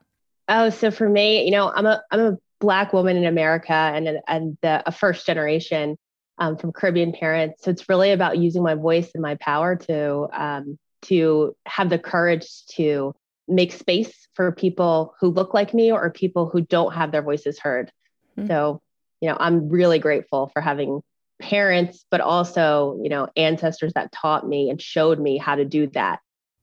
[0.50, 4.20] Oh, so for me, you know, I'm a I'm a black woman in America and
[4.28, 5.98] and the, a first generation
[6.38, 7.64] um, from Caribbean parents.
[7.64, 12.00] So it's really about using my voice and my power to um, to have the
[12.00, 13.14] courage to
[13.48, 17.60] make space for people who look like me or people who don't have their voices
[17.60, 17.92] heard.
[18.38, 18.48] Mm-hmm.
[18.48, 18.82] So,
[19.22, 21.02] you know, I'm really grateful for having
[21.42, 25.88] parents, but also, you know, ancestors that taught me and showed me how to do
[25.88, 26.20] that.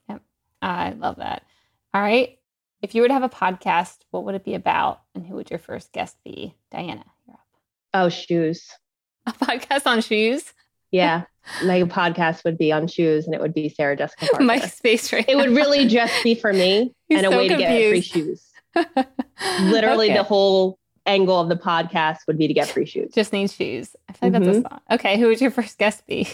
[0.09, 0.23] Yep.
[0.63, 1.43] I love that.
[1.93, 2.39] All right.
[2.83, 5.03] If you were to have a podcast, what would it be about?
[5.15, 6.57] And who would your first guest be?
[6.71, 7.47] Diana, you're up.
[7.93, 8.71] Oh, shoes.
[9.31, 10.53] A podcast on shoes?
[10.91, 11.23] Yeah.
[11.63, 14.45] My podcast would be on shoes and it would be Sarah Jessica Parker.
[14.45, 17.49] My space right It would really just be for me He's and a so way
[17.49, 17.69] confused.
[17.69, 18.47] to get free shoes.
[19.73, 20.17] Literally okay.
[20.17, 23.13] the whole angle of the podcast would be to get free shoes.
[23.15, 23.95] Just need shoes.
[24.09, 24.45] I feel like mm-hmm.
[24.45, 24.73] that's a mm-hmm.
[24.73, 24.81] song.
[24.91, 26.29] Okay, who would your first guest be?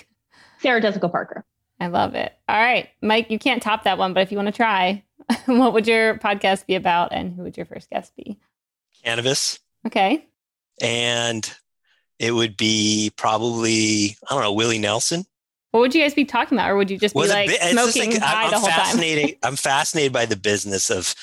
[0.61, 1.44] Sarah Jessica Parker.
[1.78, 2.32] I love it.
[2.49, 5.05] All right, Mike, you can't top that one, but if you want to try,
[5.47, 8.38] what would your podcast be about and who would your first guest be?
[9.05, 9.59] Cannabis.
[9.86, 10.26] Okay.
[10.80, 11.55] And
[12.19, 15.25] it would be probably, I don't know, Willie Nelson.
[15.73, 16.71] What would you guys be talking about?
[16.71, 19.37] Or would you just be like bit, smoking like, I'm, the whole fascinating, time?
[19.43, 21.14] I'm fascinated by the business of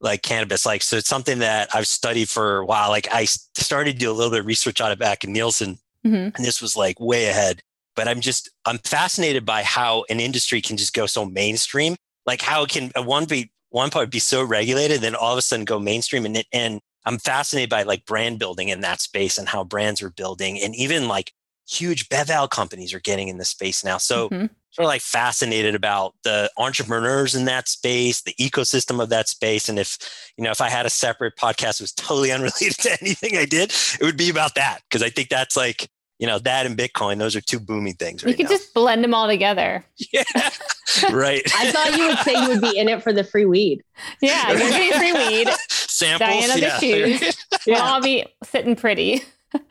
[0.00, 0.64] like cannabis.
[0.64, 2.88] Like, so it's something that I've studied for a while.
[2.88, 5.78] Like I started to do a little bit of research on it back in Nielsen
[6.06, 6.34] mm-hmm.
[6.34, 7.62] and this was like way ahead.
[7.96, 11.96] But I'm just, I'm fascinated by how an industry can just go so mainstream.
[12.24, 15.42] Like how it can one be, one part be so regulated, then all of a
[15.42, 19.48] sudden go mainstream and, and I'm fascinated by like brand building in that space and
[19.48, 21.32] how brands are building and even like
[21.68, 23.96] huge bevel companies are getting in the space now.
[23.96, 24.46] So mm-hmm.
[24.70, 29.68] sort of like fascinated about the entrepreneurs in that space, the ecosystem of that space.
[29.68, 29.96] And if,
[30.36, 33.44] you know, if I had a separate podcast that was totally unrelated to anything I
[33.44, 34.80] did, it would be about that.
[34.90, 35.88] Cause I think that's like,
[36.18, 38.22] you know, that and Bitcoin, those are two booming things.
[38.22, 38.58] Right you could now.
[38.58, 39.84] just blend them all together.
[40.12, 40.22] Yeah.
[41.10, 41.42] right.
[41.56, 43.82] I thought you would say you would be in it for the free weed.
[44.20, 45.48] Yeah, you're getting free weed.
[46.00, 46.28] Samples.
[46.30, 46.78] Diana yeah.
[46.78, 47.46] the shoes.
[47.66, 49.22] We'll all be sitting pretty.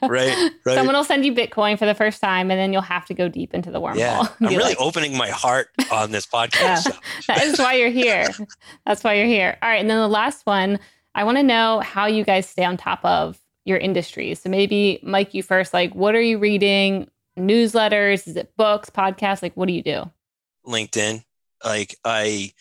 [0.03, 0.75] right, right.
[0.75, 3.27] Someone will send you Bitcoin for the first time, and then you'll have to go
[3.27, 3.97] deep into the wormhole.
[3.97, 6.59] Yeah, I'm really like, opening my heart on this podcast.
[6.61, 6.77] yeah.
[6.77, 6.91] So.
[7.27, 8.27] that is why you're here.
[8.85, 9.57] That's why you're here.
[9.61, 10.79] All right, and then the last one,
[11.15, 14.41] I want to know how you guys stay on top of your industries.
[14.41, 15.73] So maybe Mike, you first.
[15.73, 17.09] Like, what are you reading?
[17.37, 18.27] Newsletters?
[18.27, 19.41] Is it books, podcasts?
[19.41, 20.11] Like, what do you do?
[20.67, 21.23] LinkedIn.
[21.63, 22.53] Like, I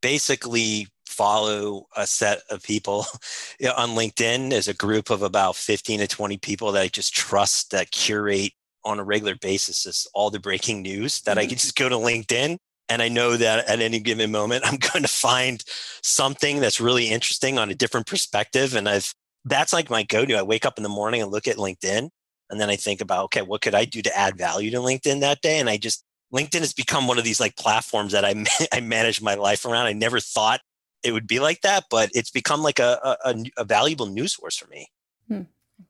[0.00, 2.98] basically follow a set of people
[3.76, 4.50] on LinkedIn.
[4.50, 8.52] There's a group of about 15 to 20 people that I just trust that curate
[8.84, 11.40] on a regular basis is all the breaking news that mm-hmm.
[11.40, 12.56] I can just go to LinkedIn
[12.88, 15.62] and I know that at any given moment I'm going to find
[16.02, 18.74] something that's really interesting on a different perspective.
[18.74, 19.12] And I've
[19.44, 20.34] that's like my go-to.
[20.34, 22.10] I wake up in the morning and look at LinkedIn
[22.50, 25.20] and then I think about, okay, what could I do to add value to LinkedIn
[25.20, 25.58] that day?
[25.58, 26.04] And I just
[26.34, 29.86] LinkedIn has become one of these like platforms that I I manage my life around.
[29.86, 30.60] I never thought
[31.02, 34.56] it would be like that, but it's become like a, a, a valuable news source
[34.56, 34.88] for me.
[35.28, 35.42] Hmm.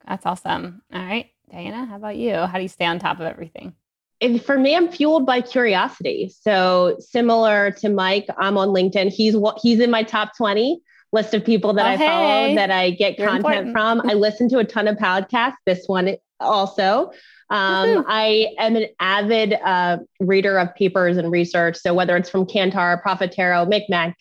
[0.06, 0.82] That's awesome.
[0.92, 2.34] All right, Diana, how about you?
[2.34, 3.74] How do you stay on top of everything?
[4.20, 6.32] And for me, I'm fueled by curiosity.
[6.42, 9.10] So similar to Mike, I'm on LinkedIn.
[9.10, 10.80] He's he's in my top 20
[11.12, 12.06] list of people that oh, I hey.
[12.06, 13.72] follow that I get You're content important.
[13.72, 14.10] from.
[14.10, 15.54] I listen to a ton of podcasts.
[15.64, 17.12] This one also.
[17.50, 21.76] Um, I am an avid uh, reader of papers and research.
[21.76, 24.14] So whether it's from Kantar, Profitero, McMack,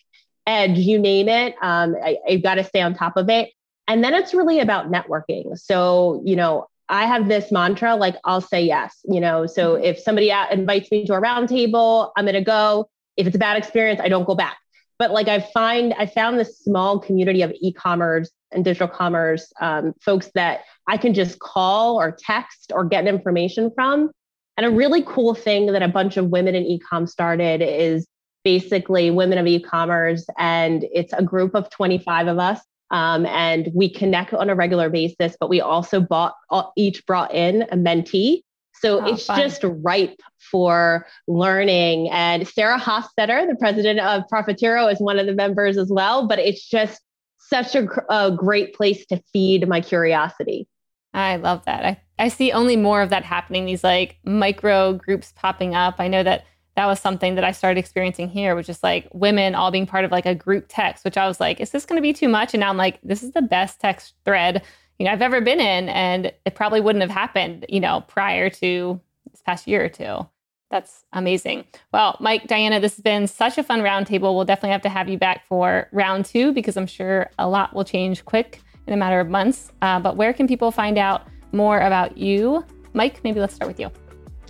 [0.46, 3.50] Edge, you name it, um, I, I've got to stay on top of it.
[3.86, 5.58] And then it's really about networking.
[5.58, 9.46] So, you know, I have this mantra like, I'll say yes, you know.
[9.46, 9.84] So mm-hmm.
[9.84, 12.88] if somebody invites me to a roundtable, I'm going to go.
[13.16, 14.56] If it's a bad experience, I don't go back.
[14.98, 19.52] But like I find, I found this small community of e commerce and digital commerce
[19.60, 24.10] um, folks that I can just call or text or get information from.
[24.56, 28.06] And a really cool thing that a bunch of women in e-com started is
[28.44, 32.60] basically women of e-commerce, and it's a group of 25 of us.
[32.90, 36.34] Um, and we connect on a regular basis, but we also bought
[36.76, 38.42] each brought in a mentee.
[38.80, 39.38] So oh, it's fun.
[39.38, 40.18] just ripe
[40.50, 42.08] for learning.
[42.10, 46.26] And Sarah Hofstetter, the president of Profitero, is one of the members as well.
[46.26, 47.00] But it's just
[47.38, 50.66] such a, a great place to feed my curiosity.
[51.12, 51.84] I love that.
[51.84, 55.96] I, I see only more of that happening, these like micro groups popping up.
[55.98, 56.44] I know that
[56.80, 60.06] that was something that I started experiencing here, which is like women all being part
[60.06, 62.26] of like a group text, which I was like, is this going to be too
[62.26, 62.54] much?
[62.54, 64.62] And now I'm like, this is the best text thread,
[64.98, 65.90] you know, I've ever been in.
[65.90, 68.98] And it probably wouldn't have happened, you know, prior to
[69.30, 70.26] this past year or two.
[70.70, 71.66] That's amazing.
[71.92, 74.34] Well, Mike, Diana, this has been such a fun roundtable.
[74.34, 77.74] We'll definitely have to have you back for round two because I'm sure a lot
[77.74, 79.70] will change quick in a matter of months.
[79.82, 82.64] Uh, but where can people find out more about you?
[82.94, 83.90] Mike, maybe let's start with you.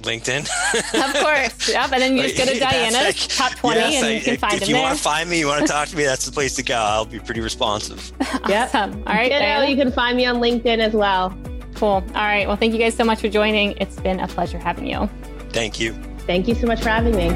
[0.03, 0.41] LinkedIn.
[1.09, 1.69] of course.
[1.69, 1.93] Yep.
[1.93, 4.55] And then you just go to Diana's like, top 20 yes, and you can find
[4.55, 4.83] if, them If you there.
[4.85, 6.77] want to find me, you want to talk to me, that's the place to go.
[6.77, 8.13] I'll be pretty responsive.
[8.45, 9.03] awesome.
[9.07, 9.31] All right.
[9.31, 9.67] Diana.
[9.67, 11.37] You can find me on LinkedIn as well.
[11.75, 11.89] Cool.
[11.89, 12.47] All right.
[12.47, 13.73] Well, thank you guys so much for joining.
[13.79, 15.09] It's been a pleasure having you.
[15.51, 15.93] Thank you.
[16.27, 17.31] Thank you so much for having me.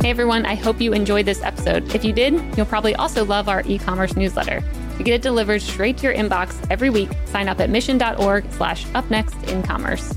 [0.00, 1.94] Hey everyone, I hope you enjoyed this episode.
[1.94, 4.64] If you did, you'll probably also love our e-commerce newsletter.
[5.00, 8.84] To get it delivered straight to your inbox every week, sign up at mission.org slash
[8.88, 10.14] upnext in commerce.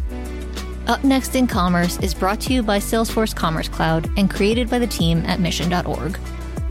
[0.87, 4.79] Up Next in Commerce is brought to you by Salesforce Commerce Cloud and created by
[4.79, 6.19] the team at mission.org.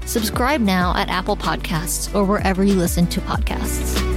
[0.05, 4.12] Subscribe now at Apple Podcasts or wherever you listen to podcasts.